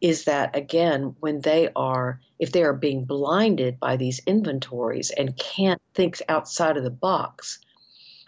[0.00, 5.36] is that again when they are if they are being blinded by these inventories and
[5.36, 7.58] can't think outside of the box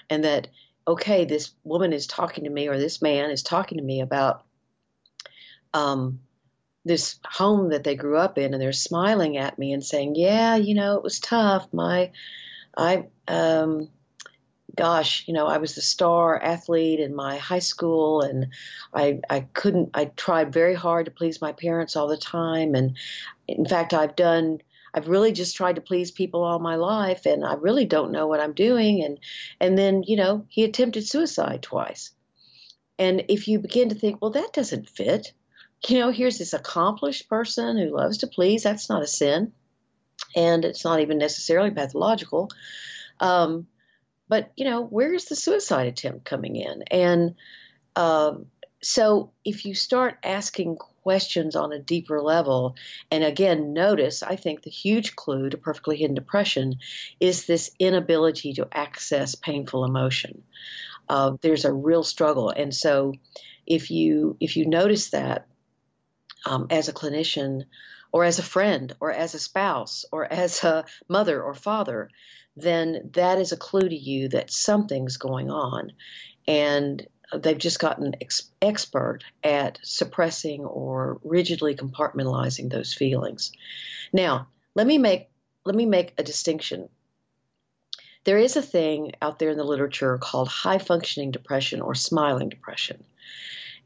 [0.09, 0.49] and that
[0.87, 4.45] okay this woman is talking to me or this man is talking to me about
[5.75, 6.21] um,
[6.87, 10.57] this home that they grew up in and they're smiling at me and saying yeah
[10.57, 11.69] you know it was tough.
[11.73, 12.13] My
[12.77, 13.89] i um
[14.79, 18.47] gosh, you know, I was the star athlete in my high school and
[18.95, 22.97] I I couldn't I tried very hard to please my parents all the time and
[23.49, 24.59] in fact I've done
[24.95, 28.29] I've really just tried to please people all my life and I really don't know
[28.29, 29.19] what I'm doing and
[29.61, 32.13] and then, you know, he attempted suicide twice.
[33.01, 35.33] And if you begin to think, well that doesn't fit.
[35.89, 39.53] You know, here's this accomplished person who loves to please, that's not a sin.
[40.37, 42.49] And it's not even necessarily pathological.
[43.19, 43.67] Um,
[44.29, 47.35] but you know where's the suicide attempt coming in and
[47.97, 48.47] um,
[48.81, 52.77] so if you start asking questions on a deeper level.
[53.11, 56.81] And again, notice, I think the huge clue to perfectly hidden depression
[57.19, 60.43] is this inability to access painful emotion.
[61.09, 62.51] Uh, there's a real struggle.
[62.51, 63.15] And so
[63.67, 65.47] if you if you notice that
[66.45, 67.65] um, as a clinician
[68.13, 72.11] or as a friend or as a spouse or as a mother or father,
[72.61, 75.93] then that is a clue to you that something's going on.
[76.47, 83.53] And they've just gotten ex- expert at suppressing or rigidly compartmentalizing those feelings.
[84.13, 85.29] Now, let me make
[85.65, 86.89] let me make a distinction.
[88.25, 92.49] There is a thing out there in the literature called high functioning depression or smiling
[92.49, 93.05] depression.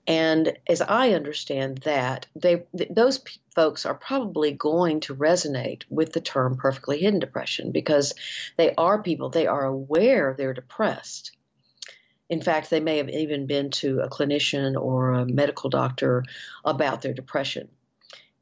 [0.07, 5.85] And as I understand that, they th- those p- folks are probably going to resonate
[5.89, 8.15] with the term perfectly hidden depression because
[8.57, 11.37] they are people they are aware they're depressed.
[12.29, 16.25] In fact, they may have even been to a clinician or a medical doctor
[16.65, 17.69] about their depression.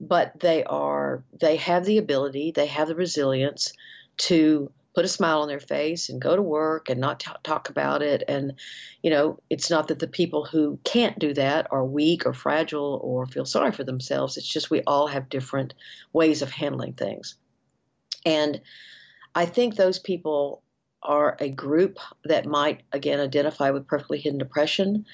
[0.00, 3.74] But they are they have the ability, they have the resilience
[4.18, 7.70] to put a smile on their face and go to work and not t- talk
[7.70, 8.22] about it.
[8.26, 8.54] And,
[9.02, 13.00] you know, it's not that the people who can't do that are weak or fragile
[13.02, 14.36] or feel sorry for themselves.
[14.36, 15.74] It's just we all have different
[16.12, 17.36] ways of handling things.
[18.26, 18.60] And
[19.34, 20.62] I think those people
[21.02, 25.06] are a group that might again identify with perfectly hidden depression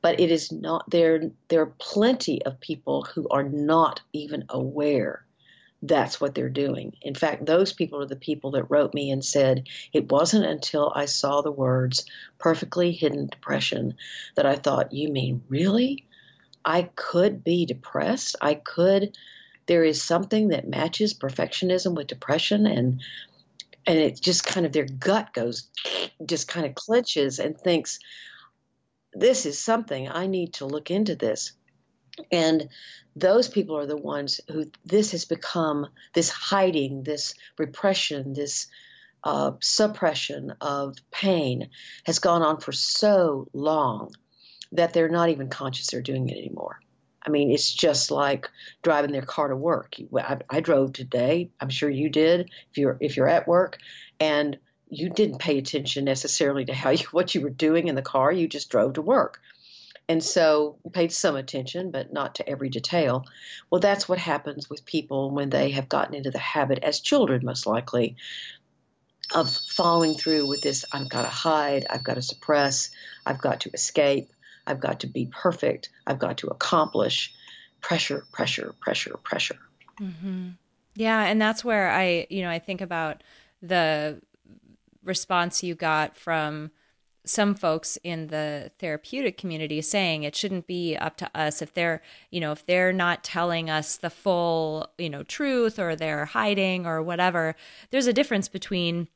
[0.00, 5.26] but it is not there there are plenty of people who are not even aware
[5.86, 6.96] that's what they're doing.
[7.02, 10.90] In fact, those people are the people that wrote me and said, It wasn't until
[10.94, 12.06] I saw the words
[12.38, 13.96] perfectly hidden depression
[14.34, 16.06] that I thought, You mean really?
[16.64, 18.36] I could be depressed.
[18.40, 19.16] I could.
[19.66, 23.02] There is something that matches perfectionism with depression, and
[23.86, 25.68] and it just kind of their gut goes,
[26.24, 27.98] just kind of clenches and thinks,
[29.12, 31.52] This is something I need to look into this.
[32.30, 32.68] And
[33.16, 38.68] those people are the ones who this has become this hiding, this repression, this
[39.22, 41.70] uh, suppression of pain
[42.04, 44.10] has gone on for so long
[44.72, 46.78] that they're not even conscious they're doing it anymore.
[47.26, 48.50] I mean, it's just like
[48.82, 49.96] driving their car to work.
[50.14, 51.50] I, I drove today.
[51.58, 52.50] I'm sure you did.
[52.70, 53.78] If you're if you're at work,
[54.20, 54.58] and
[54.90, 58.30] you didn't pay attention necessarily to how you what you were doing in the car.
[58.30, 59.40] You just drove to work.
[60.08, 63.24] And so paid some attention, but not to every detail.
[63.70, 67.44] Well, that's what happens with people when they have gotten into the habit, as children
[67.44, 68.16] most likely,
[69.34, 72.90] of following through with this I've got to hide, I've got to suppress,
[73.24, 74.30] I've got to escape,
[74.66, 77.34] I've got to be perfect, I've got to accomplish.
[77.80, 79.58] Pressure, pressure, pressure, pressure.
[80.00, 80.50] Mm-hmm.
[80.94, 81.22] Yeah.
[81.24, 83.22] And that's where I, you know, I think about
[83.60, 84.22] the
[85.02, 86.70] response you got from
[87.26, 92.02] some folks in the therapeutic community saying it shouldn't be up to us if they're
[92.30, 96.86] you know if they're not telling us the full you know truth or they're hiding
[96.86, 97.56] or whatever
[97.90, 99.08] there's a difference between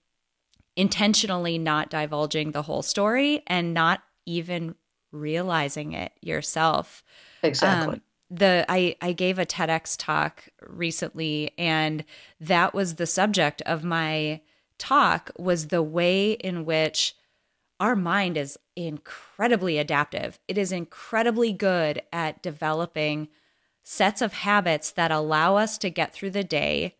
[0.78, 4.76] intentionally not divulging the whole story and not even
[5.10, 7.02] realizing it yourself.
[7.42, 7.94] Exactly.
[7.94, 12.04] Um, the I, I gave a TEDx talk recently and
[12.40, 14.40] that was the subject of my
[14.76, 17.16] talk was the way in which
[17.80, 20.38] our mind is incredibly adaptive.
[20.48, 23.28] It is incredibly good at developing
[23.82, 26.94] sets of habits that allow us to get through the day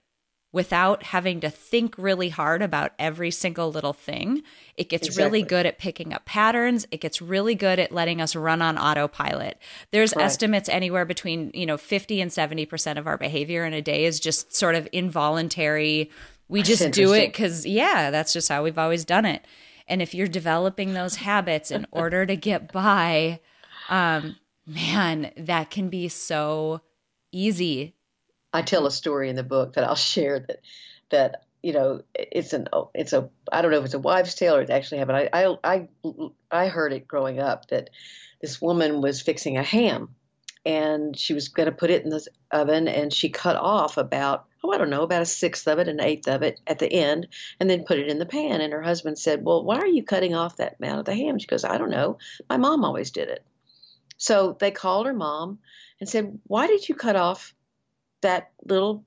[0.51, 4.43] without having to think really hard about every single little thing.
[4.77, 5.25] It gets exactly.
[5.25, 6.87] really good at picking up patterns.
[6.91, 9.59] It gets really good at letting us run on autopilot.
[9.91, 10.25] There's right.
[10.25, 14.19] estimates anywhere between, you know, 50 and 70% of our behavior in a day is
[14.19, 16.11] just sort of involuntary.
[16.49, 19.45] We that's just do it cuz yeah, that's just how we've always done it.
[19.89, 23.41] And if you're developing those habits in order to get by,
[23.89, 24.37] um,
[24.67, 26.83] man, that can be so
[27.33, 27.95] easy.
[28.53, 30.61] I tell a story in the book that I'll share that
[31.11, 34.57] that you know it's an it's a I don't know if it's a wives' tale
[34.57, 35.19] or it actually happened.
[35.19, 35.89] I I I,
[36.51, 37.91] I heard it growing up that
[38.41, 40.15] this woman was fixing a ham
[40.65, 44.47] and she was going to put it in the oven and she cut off about
[44.63, 46.93] oh i don't know about a sixth of it an eighth of it at the
[46.93, 47.29] end
[47.61, 48.61] and then put it in the pan.
[48.61, 51.39] And her husband said well why are you cutting off that amount of the ham?
[51.39, 52.19] She goes i don't know.
[52.49, 53.45] My mom always did it.
[54.17, 55.59] So they called her mom
[56.01, 57.55] and said why did you cut off
[58.21, 59.05] that little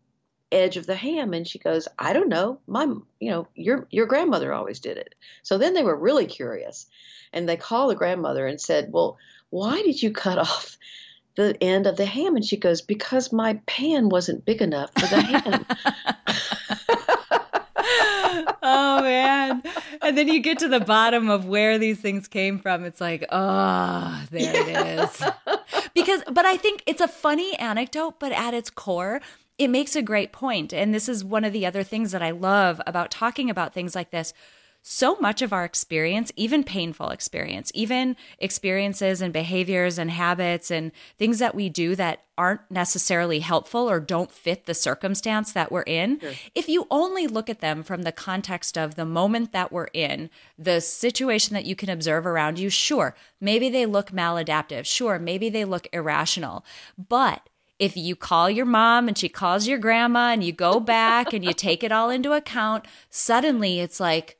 [0.52, 1.34] edge of the ham?
[1.34, 2.60] And she goes i don't know.
[2.68, 2.84] My
[3.20, 5.16] you know your your grandmother always did it.
[5.43, 6.88] So then they were really curious
[7.34, 9.18] and they called the grandmother and said well
[9.49, 10.78] why did you cut off
[11.36, 12.36] the end of the ham.
[12.36, 15.65] And she goes because my pan wasn't big enough for the ham.
[18.63, 19.63] Oh man.
[20.01, 22.86] And then you get to the bottom of where these things came from.
[22.86, 25.23] It's like oh there it is.
[25.93, 29.21] Because, but I think it's a funny anecdote, but at its core,
[29.57, 30.73] it makes a great point.
[30.73, 33.93] And this is one of the other things that I love about talking about things
[33.93, 34.34] like this
[34.82, 40.91] so much of our experience, even painful experience, even experiences and behaviors and habits and
[41.17, 45.84] things that we do that aren't necessarily helpful or don't fit the circumstance that we're
[45.84, 46.32] in, sure.
[46.55, 50.29] if you only look at them from the context of the moment that we're in,
[50.57, 54.86] the situation that you can observe around you, sure, maybe they look maladaptive.
[54.86, 56.65] Sure, maybe they look irrational.
[56.97, 61.34] But if you call your mom and she calls your grandma and you go back
[61.34, 64.38] and you take it all into account, suddenly it's like,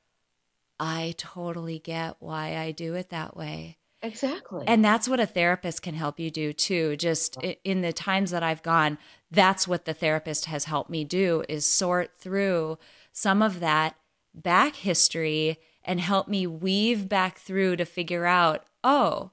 [0.82, 3.78] I totally get why I do it that way.
[4.02, 4.66] Exactly.
[4.68, 6.98] And that's what a therapist can help you do too.
[6.98, 8.98] Just in the times that I've gone,
[9.30, 12.80] that's what the therapist has helped me do is sort through
[13.14, 13.96] some of that
[14.34, 19.30] back history and help me weave back through to figure out, oh,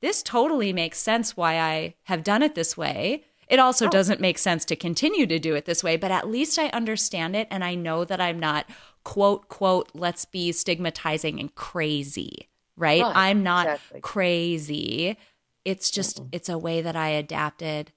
[0.00, 3.24] this totally makes sense why I have done it this way.
[3.46, 3.90] It also oh.
[3.90, 7.36] doesn't make sense to continue to do it this way, but at least I understand
[7.36, 8.66] it and I know that I'm not
[9.04, 13.02] quote, quote, let's be stigmatizing and crazy, right?
[13.02, 14.00] right I'm not exactly.
[14.00, 15.16] crazy.
[15.64, 16.28] It's just, mm-hmm.
[16.32, 17.92] it's a way that I adapted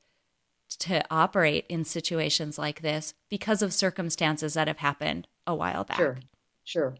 [0.79, 5.97] to operate in situations like this because of circumstances that have happened a while back.
[5.97, 6.17] Sure,
[6.63, 6.95] sure.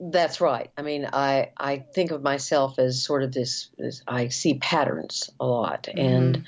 [0.00, 0.70] That's right.
[0.76, 3.70] I mean, I I think of myself as sort of this.
[3.78, 5.98] this I see patterns a lot, mm-hmm.
[5.98, 6.44] and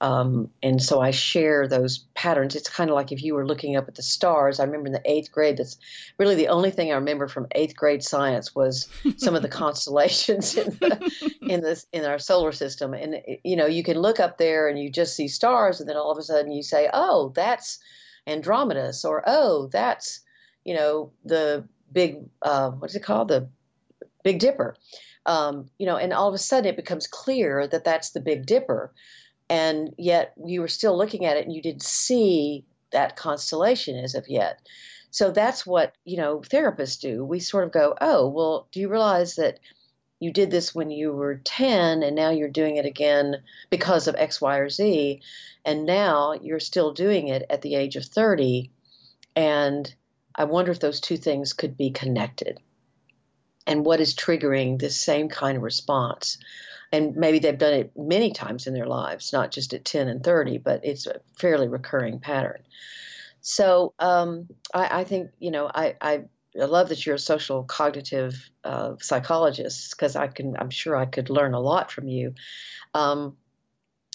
[0.00, 2.54] um, and so I share those patterns.
[2.54, 4.60] It's kind of like if you were looking up at the stars.
[4.60, 5.78] I remember in the eighth grade, that's
[6.18, 10.54] really the only thing I remember from eighth grade science was some of the constellations
[10.54, 12.92] in the, in this in our solar system.
[12.92, 15.96] And you know, you can look up there and you just see stars, and then
[15.96, 17.78] all of a sudden you say, "Oh, that's
[18.26, 20.20] Andromeda," or "Oh, that's
[20.64, 23.48] you know the big uh, what's it called the
[24.22, 24.76] Big Dipper."
[25.24, 28.44] Um, you know, and all of a sudden it becomes clear that that's the Big
[28.44, 28.92] Dipper
[29.48, 34.14] and yet you were still looking at it and you didn't see that constellation as
[34.14, 34.60] of yet.
[35.10, 37.24] So that's what, you know, therapists do.
[37.24, 39.60] We sort of go, "Oh, well, do you realize that
[40.18, 44.14] you did this when you were 10 and now you're doing it again because of
[44.16, 45.20] X, Y, or Z,
[45.64, 48.70] and now you're still doing it at the age of 30."
[49.34, 49.94] And
[50.34, 52.60] I wonder if those two things could be connected.
[53.66, 56.38] And what is triggering this same kind of response?
[56.92, 60.22] And maybe they've done it many times in their lives, not just at 10 and
[60.22, 62.62] 30, but it's a fairly recurring pattern.
[63.40, 66.24] So um, I, I, think, you know, I, I,
[66.54, 71.28] love that you're a social cognitive uh, psychologist because I can, I'm sure I could
[71.28, 72.34] learn a lot from you.
[72.94, 73.36] Um,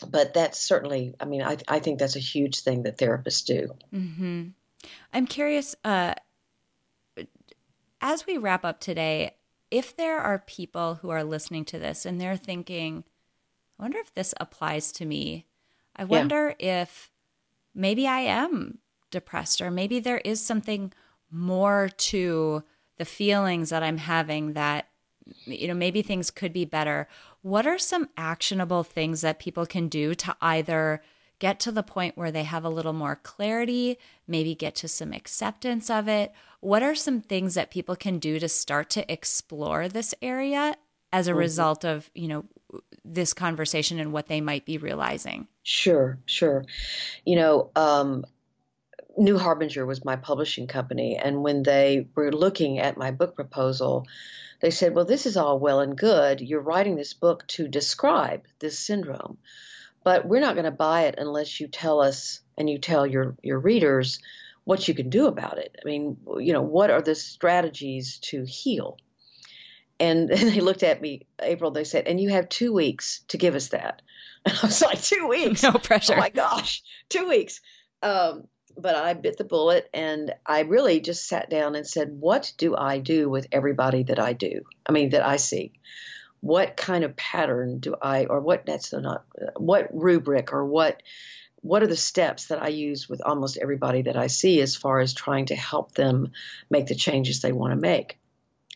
[0.08, 3.76] but that's certainly, I mean, I, I think that's a huge thing that therapists do.
[3.94, 4.48] Mm-hmm.
[5.14, 6.16] I'm curious, uh,
[8.02, 9.36] as we wrap up today,
[9.72, 13.04] if there are people who are listening to this and they're thinking,
[13.80, 15.48] I wonder if this applies to me.
[15.96, 16.84] I wonder yeah.
[16.84, 17.10] if
[17.74, 20.94] maybe I am depressed or maybe there is something
[21.32, 22.64] more to
[22.98, 24.88] the feelings that I'm having that
[25.46, 27.08] you know maybe things could be better.
[27.42, 31.02] What are some actionable things that people can do to either
[31.40, 33.98] get to the point where they have a little more clarity,
[34.28, 36.32] maybe get to some acceptance of it?
[36.62, 40.76] What are some things that people can do to start to explore this area
[41.12, 41.40] as a mm-hmm.
[41.40, 42.46] result of, you know,
[43.04, 45.48] this conversation and what they might be realizing?
[45.64, 46.66] Sure, sure.
[47.26, 48.26] You know, um,
[49.18, 54.08] New Harbinger was my publishing company, and when they were looking at my book proposal,
[54.62, 56.40] they said, Well, this is all well and good.
[56.40, 59.38] You're writing this book to describe this syndrome
[60.04, 63.36] but we're not going to buy it unless you tell us and you tell your
[63.42, 64.20] your readers
[64.64, 65.76] what you can do about it.
[65.82, 68.98] I mean, you know, what are the strategies to heal?
[70.00, 71.72] And, and they looked at me, April.
[71.72, 74.02] They said, "And you have two weeks to give us that."
[74.46, 75.64] And I was like, two weeks?
[75.64, 76.14] No pressure.
[76.14, 77.62] Oh my gosh, two weeks."
[78.04, 78.48] Um,
[78.78, 82.76] but I bit the bullet and I really just sat down and said, "What do
[82.76, 84.62] I do with everybody that I do?
[84.86, 85.74] I mean, that I see."
[86.42, 89.24] what kind of pattern do I, or what that's not,
[89.58, 91.02] what rubric or what,
[91.62, 95.00] what are the steps that I use with almost everybody that I see as far
[95.00, 96.32] as trying to help them
[96.70, 98.18] make the changes they want to make?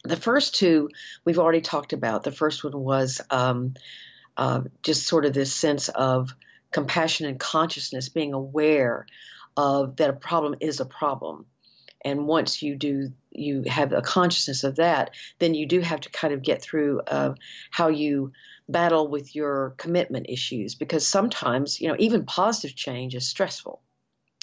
[0.04, 0.90] The first two
[1.24, 2.24] we've already talked about.
[2.24, 3.74] The first one was um,
[4.38, 6.36] uh, just sort of this sense of
[6.72, 9.08] compassion and consciousness, being aware
[9.58, 11.46] of that a problem is a problem
[12.04, 16.10] and once you do you have a consciousness of that then you do have to
[16.10, 17.34] kind of get through uh,
[17.72, 18.32] how you
[18.68, 23.82] battle with your commitment issues because sometimes you know even positive change is stressful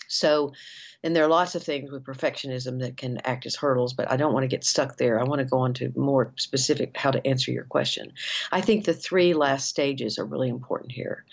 [0.09, 0.53] So,
[1.03, 4.17] and there are lots of things with perfectionism that can act as hurdles, but I
[4.17, 5.19] don't want to get stuck there.
[5.19, 8.13] I want to go on to more specific how to answer your question.
[8.53, 11.25] I think the three last stages are really important here.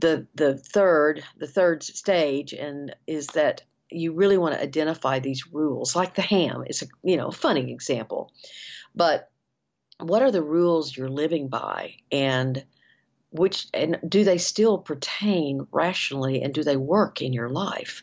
[0.00, 5.46] The the third the third stage and is that you really want to identify these
[5.52, 6.64] rules, like the ham.
[6.66, 8.32] It's a you know funny example,
[8.94, 9.30] but
[10.00, 11.96] what are the rules you're living by?
[12.10, 12.64] And
[13.30, 18.02] which and do they still pertain rationally and do they work in your life?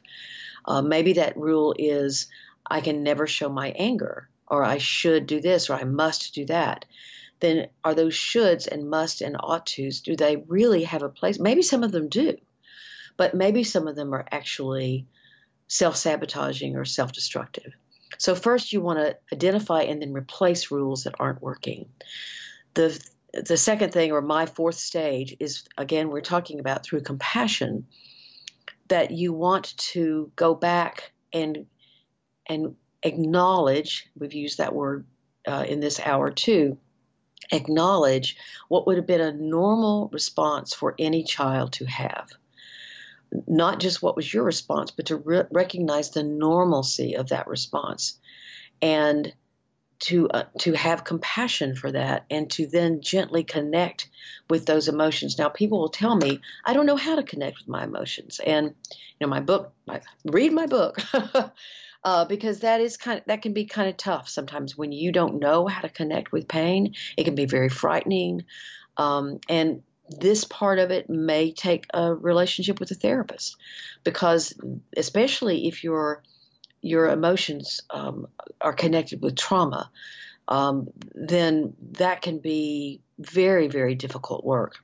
[0.65, 2.27] Uh, maybe that rule is
[2.67, 6.45] i can never show my anger or i should do this or i must do
[6.45, 6.85] that.
[7.39, 11.39] Then are those shoulds and must and ought to's do they really have a place?
[11.39, 12.37] Maybe some of them do
[13.17, 15.07] but maybe some of them are actually
[15.67, 17.73] self-sabotaging or self-destructive
[18.17, 21.87] so first you want to identify and then replace rules that aren't working
[22.75, 22.99] the
[23.43, 27.87] the second thing, or my fourth stage, is again, we're talking about through compassion
[28.87, 31.65] that you want to go back and
[32.45, 34.07] and acknowledge.
[34.17, 35.05] We've used that word
[35.47, 36.77] uh, in this hour too.
[37.51, 38.37] Acknowledge
[38.69, 42.29] what would have been a normal response for any child to have.
[43.47, 48.19] Not just what was your response, but to re- recognize the normalcy of that response
[48.81, 49.33] and
[49.99, 54.09] to uh, to have compassion for that and to then gently connect
[54.49, 55.37] with those emotions.
[55.37, 58.67] Now, people will tell me I don't know how to connect with my emotions, and
[58.87, 60.99] you know, my book, my, read my book.
[62.03, 65.11] uh, because that is kind of that can be kind of tough sometimes when you
[65.11, 66.93] don't know how to connect with pain.
[67.17, 68.43] It can be very frightening,
[68.97, 73.57] um, and this part of it may take a relationship with a therapist,
[74.03, 74.53] because
[74.95, 76.23] especially if you're
[76.81, 78.27] your emotions um,
[78.61, 79.89] are connected with trauma,
[80.47, 84.75] um, then that can be very, very difficult work.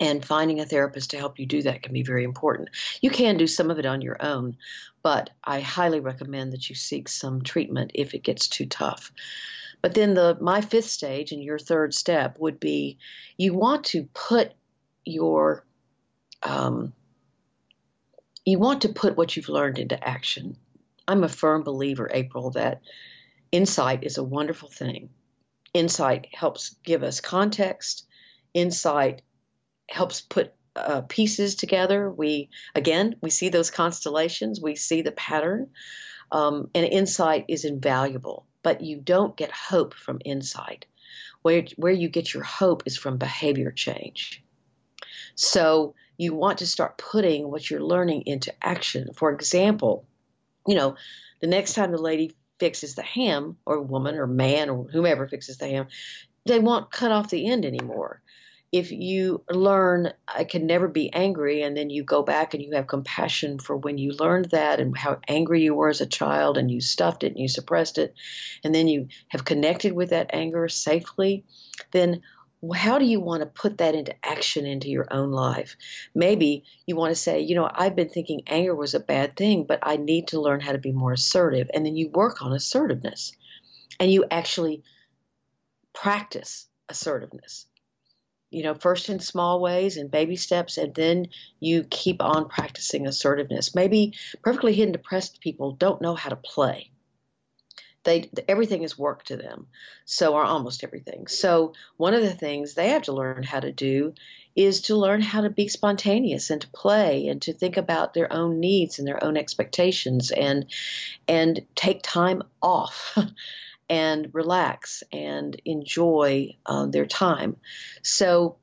[0.00, 2.68] And finding a therapist to help you do that can be very important.
[3.00, 4.58] You can do some of it on your own,
[5.02, 9.10] but I highly recommend that you seek some treatment if it gets too tough.
[9.80, 12.98] But then the my fifth stage and your third step would be
[13.36, 14.52] you want to put
[15.04, 15.64] your
[16.42, 16.92] um,
[18.44, 20.56] you want to put what you've learned into action.
[21.06, 22.80] I'm a firm believer, April, that
[23.52, 25.10] insight is a wonderful thing.
[25.72, 28.06] Insight helps give us context.
[28.54, 29.22] Insight
[29.88, 32.10] helps put uh, pieces together.
[32.10, 34.60] We again we see those constellations.
[34.60, 35.70] We see the pattern,
[36.32, 38.47] um, and insight is invaluable.
[38.62, 40.86] But you don't get hope from insight.
[41.42, 44.42] Where where you get your hope is from behavior change.
[45.34, 49.10] So you want to start putting what you're learning into action.
[49.14, 50.04] For example,
[50.66, 50.96] you know,
[51.40, 55.58] the next time the lady fixes the ham, or woman, or man, or whomever fixes
[55.58, 55.86] the ham,
[56.44, 58.20] they won't cut off the end anymore.
[58.70, 62.72] If you learn, I can never be angry, and then you go back and you
[62.72, 66.58] have compassion for when you learned that and how angry you were as a child,
[66.58, 68.14] and you stuffed it and you suppressed it,
[68.62, 71.44] and then you have connected with that anger safely,
[71.92, 72.20] then
[72.74, 75.76] how do you want to put that into action into your own life?
[76.14, 79.64] Maybe you want to say, you know, I've been thinking anger was a bad thing,
[79.64, 81.70] but I need to learn how to be more assertive.
[81.72, 83.32] And then you work on assertiveness
[84.00, 84.82] and you actually
[85.94, 87.67] practice assertiveness.
[88.50, 91.28] You know, first in small ways and baby steps, and then
[91.60, 93.74] you keep on practicing assertiveness.
[93.74, 96.90] Maybe perfectly hidden depressed people don't know how to play.
[98.04, 99.66] They everything is work to them
[100.04, 101.26] so or almost everything.
[101.26, 104.14] So one of the things they have to learn how to do
[104.56, 108.32] is to learn how to be spontaneous and to play and to think about their
[108.32, 110.66] own needs and their own expectations and
[111.28, 113.16] and take time off
[113.88, 117.56] and relax and enjoy uh, their time
[118.02, 118.56] so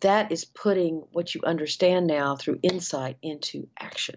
[0.00, 4.16] that is putting what you understand now through insight into action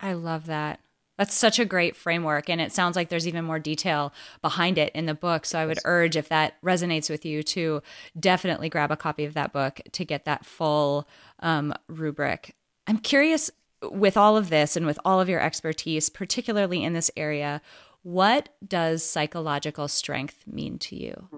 [0.00, 0.80] i love that
[1.20, 2.48] that's such a great framework.
[2.48, 5.44] And it sounds like there's even more detail behind it in the book.
[5.44, 7.82] So I would urge, if that resonates with you, to
[8.18, 11.06] definitely grab a copy of that book to get that full
[11.40, 12.54] um, rubric.
[12.86, 13.50] I'm curious
[13.82, 17.60] with all of this and with all of your expertise, particularly in this area,
[18.02, 21.28] what does psychological strength mean to you?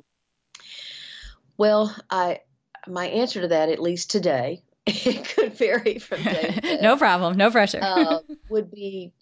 [1.56, 2.40] Well, I
[2.86, 6.78] my answer to that, at least today, it could vary from day to day.
[6.80, 7.82] no problem, no pressure.
[7.82, 9.12] uh, would be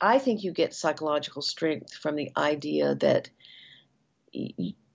[0.00, 3.30] I think you get psychological strength from the idea that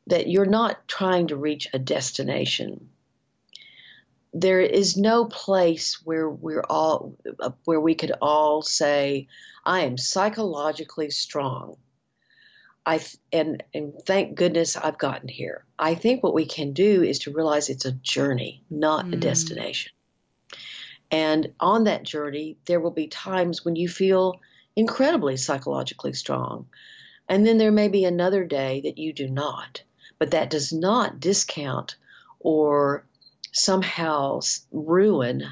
[0.08, 2.90] that you're not trying to reach a destination.
[4.34, 7.16] There is no place where we're all
[7.66, 9.28] where we could all say,
[9.66, 11.78] "I am psychologically strong."
[12.86, 13.02] I
[13.32, 15.66] and and thank goodness I've gotten here.
[15.80, 19.14] I think what we can do is to realize it's a journey, not mm.
[19.14, 19.92] a destination.
[21.10, 24.42] And on that journey, there will be times when you feel
[24.76, 26.68] incredibly psychologically strong.
[27.30, 29.84] And then there may be another day that you do not.
[30.20, 31.96] But that does not discount
[32.40, 33.06] or
[33.52, 34.40] somehow
[34.72, 35.44] ruin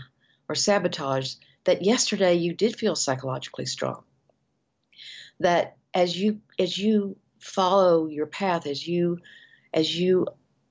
[0.50, 4.04] or sabotage that yesterday you did feel psychologically strong.
[5.40, 9.20] That as you as you follow your path, as you
[9.74, 10.28] as you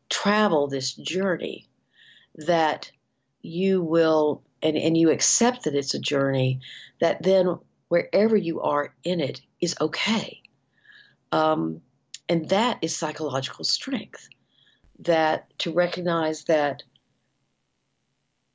[0.09, 1.69] travel this journey,
[2.35, 2.91] that
[3.43, 6.61] you will and, and you accept that it's a journey,
[7.01, 10.43] that then wherever you are in it is okay.
[11.33, 11.81] Um,
[12.29, 14.29] and that is psychological strength.
[15.01, 16.83] That to recognize that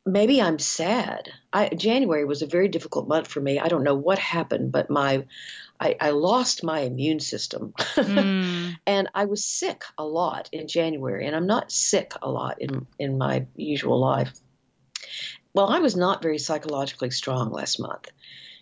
[0.06, 1.30] maybe I'm sad.
[1.52, 3.60] I, January was a very difficult month for me.
[3.60, 5.26] I don't know what happened, but my
[5.77, 8.77] I, I lost my immune system, mm.
[8.88, 11.27] and I was sick a lot in January.
[11.27, 14.32] And I'm not sick a lot in in my usual life.
[15.53, 18.10] Well, I was not very psychologically strong last month.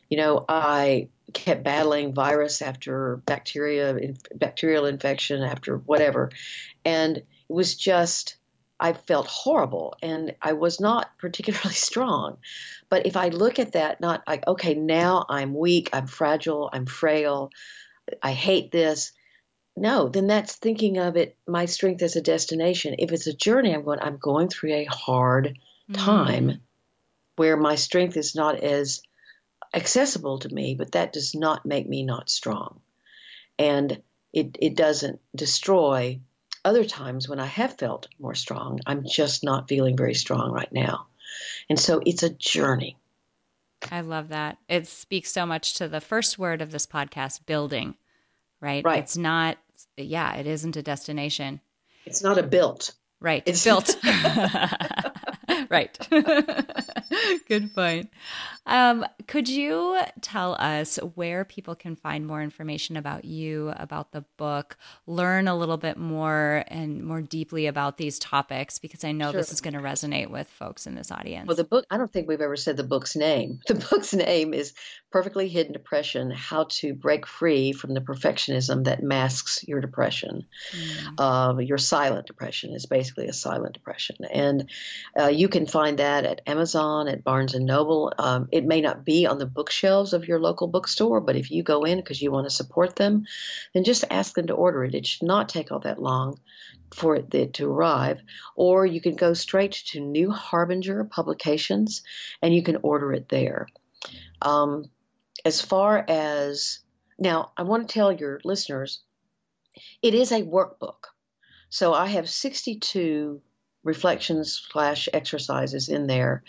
[0.09, 6.31] You know, I kept battling virus after bacteria, bacterial infection after whatever,
[6.85, 8.37] and it was just
[8.83, 12.37] I felt horrible and I was not particularly strong.
[12.89, 16.85] But if I look at that, not like, okay, now I'm weak, I'm fragile, I'm
[16.85, 17.49] frail,
[18.21, 19.13] I hate this.
[19.77, 22.95] No, then that's thinking of it, my strength as a destination.
[22.99, 25.57] If it's a journey, I'm going, I'm going through a hard
[25.93, 26.59] time mm.
[27.37, 29.01] where my strength is not as
[29.73, 32.81] accessible to me, but that does not make me not strong.
[33.57, 34.01] And
[34.33, 36.19] it, it doesn't destroy
[36.65, 38.79] other times when I have felt more strong.
[38.85, 41.07] I'm just not feeling very strong right now.
[41.69, 42.97] And so it's a journey.
[43.91, 44.57] I love that.
[44.69, 47.95] It speaks so much to the first word of this podcast building,
[48.61, 48.83] right?
[48.83, 48.99] Right.
[48.99, 49.57] It's not,
[49.97, 51.59] yeah, it isn't a destination.
[52.05, 52.93] It's not a built.
[53.19, 53.43] Right.
[53.45, 53.95] It's built.
[55.73, 55.97] right.
[57.47, 58.09] Good point.
[58.65, 64.21] Um, could you tell us where people can find more information about you, about the
[64.37, 68.79] book, learn a little bit more and more deeply about these topics?
[68.79, 69.41] Because I know sure.
[69.41, 71.47] this is going to resonate with folks in this audience.
[71.47, 73.59] Well, the book, I don't think we've ever said the book's name.
[73.73, 74.73] The book's name is
[75.11, 80.45] Perfectly Hidden Depression How to Break Free from the Perfectionism That Masks Your Depression.
[80.71, 81.13] Mm.
[81.17, 84.17] Uh, your silent depression is basically a silent depression.
[84.31, 84.69] And
[85.19, 88.13] uh, you can find that at Amazon, at Barnes and Noble.
[88.17, 91.63] Um, it may not be on the bookshelves of your local bookstore, but if you
[91.63, 93.25] go in because you want to support them,
[93.73, 94.95] then just ask them to order it.
[94.95, 96.39] It should not take all that long
[96.93, 98.21] for it to arrive.
[98.55, 102.03] Or you can go straight to New Harbinger Publications
[102.41, 103.67] and you can order it there.
[104.41, 104.85] Um,
[105.45, 106.79] as far as
[107.19, 109.01] now, I want to tell your listeners
[110.01, 111.05] it is a workbook.
[111.69, 113.41] So I have 62
[113.83, 116.43] reflections slash exercises in there.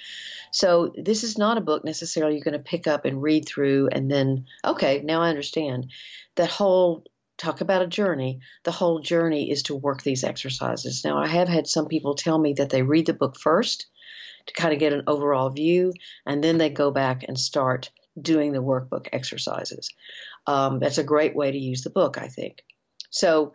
[0.52, 3.88] So this is not a book necessarily you're going to pick up and read through
[3.90, 5.90] and then, okay, now I understand.
[6.36, 7.04] That whole
[7.36, 11.04] talk about a journey, the whole journey is to work these exercises.
[11.04, 13.86] Now, I have had some people tell me that they read the book first
[14.46, 15.92] to kind of get an overall view,
[16.26, 17.90] and then they go back and start
[18.20, 19.90] doing the workbook exercises.
[20.46, 22.62] Um, that's a great way to use the book, I think.
[23.10, 23.54] So,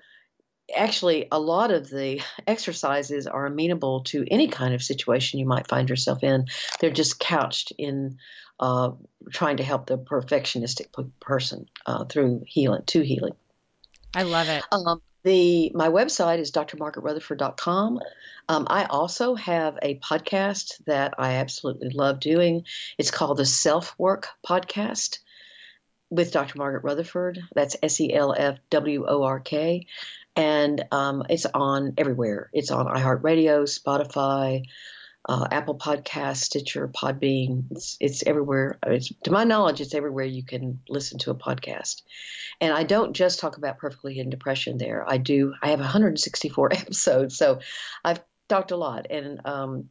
[0.75, 5.67] actually a lot of the exercises are amenable to any kind of situation you might
[5.67, 6.45] find yourself in.
[6.79, 8.17] They're just couched in
[8.59, 8.91] uh,
[9.31, 10.87] trying to help the perfectionistic
[11.19, 13.33] person uh, through healing, to healing.
[14.13, 14.63] I love it.
[14.71, 17.99] Um, the my website is drmargaretrutherford.com.
[18.47, 22.63] Um, I also have a podcast that I absolutely love doing.
[22.97, 25.19] It's called the Self Work Podcast
[26.09, 26.57] with Dr.
[26.57, 27.41] Margaret Rutherford.
[27.53, 29.85] That's S E L F W O R K
[30.39, 32.49] and um, it's on everywhere.
[32.53, 34.63] It's on iHeartRadio, Spotify,
[35.27, 37.65] uh, Apple Podcast, Stitcher, Podbean.
[37.71, 38.79] It's, it's everywhere.
[38.87, 42.03] It's, to my knowledge, it's everywhere you can listen to a podcast.
[42.61, 45.03] And I don't just talk about perfectly hidden depression there.
[45.05, 45.55] I do.
[45.61, 47.59] I have 164 episodes, so
[48.05, 49.89] I've talked a lot, and um,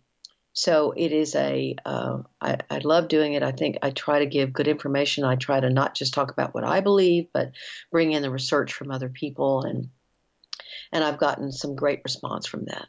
[0.55, 1.77] so it is a.
[1.85, 3.43] Uh, I, I love doing it.
[3.43, 5.25] I think I try to give good information.
[5.25, 7.53] I try to not just talk about what I believe, but
[7.93, 9.91] bring in the research from other people and
[10.93, 12.89] and I've gotten some great response from that.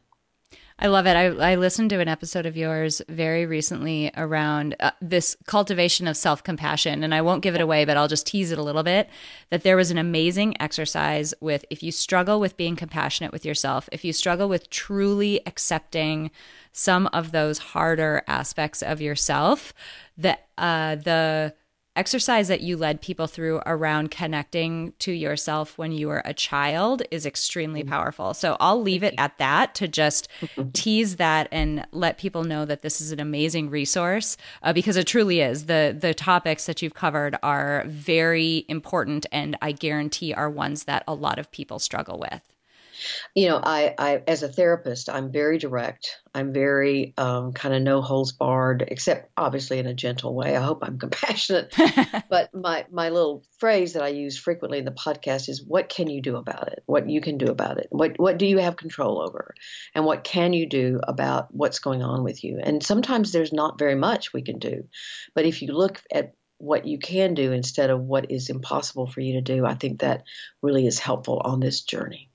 [0.82, 1.16] I love it.
[1.18, 6.16] I, I listened to an episode of yours very recently around uh, this cultivation of
[6.16, 7.04] self compassion.
[7.04, 9.10] And I won't give it away, but I'll just tease it a little bit.
[9.50, 13.90] That there was an amazing exercise with if you struggle with being compassionate with yourself,
[13.92, 16.32] if you struggle with truly accepting
[16.72, 19.74] some of those harder aspects of yourself,
[20.18, 21.54] that uh, the
[22.00, 27.02] exercise that you led people through around connecting to yourself when you were a child
[27.12, 27.90] is extremely Mm-hmm.
[27.90, 28.34] powerful.
[28.34, 30.28] So I'll leave it at that to just
[30.74, 35.08] tease that and let people know that this is an amazing resource uh, because it
[35.08, 35.66] truly is.
[35.66, 41.04] The the topics that you've covered are very important and I guarantee are ones that
[41.08, 42.42] a lot of people struggle with.
[43.36, 46.20] You know I, I as a therapist i'm very direct.
[46.36, 50.56] I'm very um, kind of no holds barred except obviously in a gentle way.
[50.56, 51.74] I hope i'm compassionate.
[52.30, 56.10] But my my little phrase that i use frequently in the podcast is what can
[56.10, 56.84] you do about it?
[56.86, 57.88] What you can do about it?
[57.90, 59.56] What what do you have control over?
[59.96, 62.60] And what can you do about what's going on with you?
[62.62, 64.88] And sometimes there's not very much we can do.
[65.34, 69.22] But if you look at what you can do instead of what is impossible for
[69.22, 70.24] you to do i think that
[70.62, 72.29] really is helpful on this journey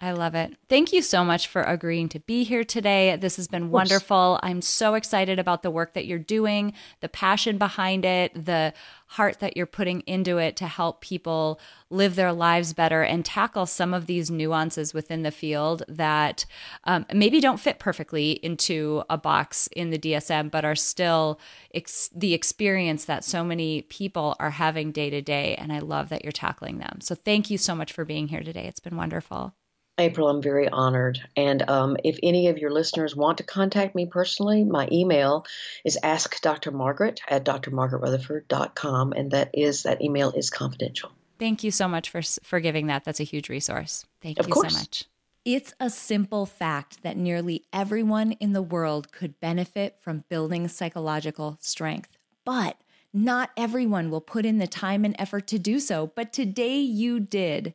[0.00, 0.56] I love it.
[0.68, 3.16] Thank you so much for agreeing to be here today.
[3.16, 4.38] This has been wonderful.
[4.42, 8.74] I'm so excited about the work that you're doing, the passion behind it, the
[9.06, 11.58] heart that you're putting into it to help people
[11.88, 16.44] live their lives better and tackle some of these nuances within the field that
[16.84, 21.40] um, maybe don't fit perfectly into a box in the DSM, but are still
[21.72, 25.54] ex- the experience that so many people are having day to day.
[25.54, 27.00] And I love that you're tackling them.
[27.00, 28.66] So thank you so much for being here today.
[28.66, 29.54] It's been wonderful.
[29.98, 31.20] April, I'm very honored.
[31.36, 35.46] And um, if any of your listeners want to contact me personally, my email
[35.84, 41.12] is askdrmargaret at drmargaretrutherford.com, and that is that email is confidential.
[41.38, 43.04] Thank you so much for for giving that.
[43.04, 44.04] That's a huge resource.
[44.22, 44.72] Thank Of you course.
[44.72, 45.04] so much.
[45.44, 51.56] It's a simple fact that nearly everyone in the world could benefit from building psychological
[51.60, 52.16] strength.
[52.44, 52.80] But
[53.12, 56.10] not everyone will put in the time and effort to do so.
[56.14, 57.74] But today you did.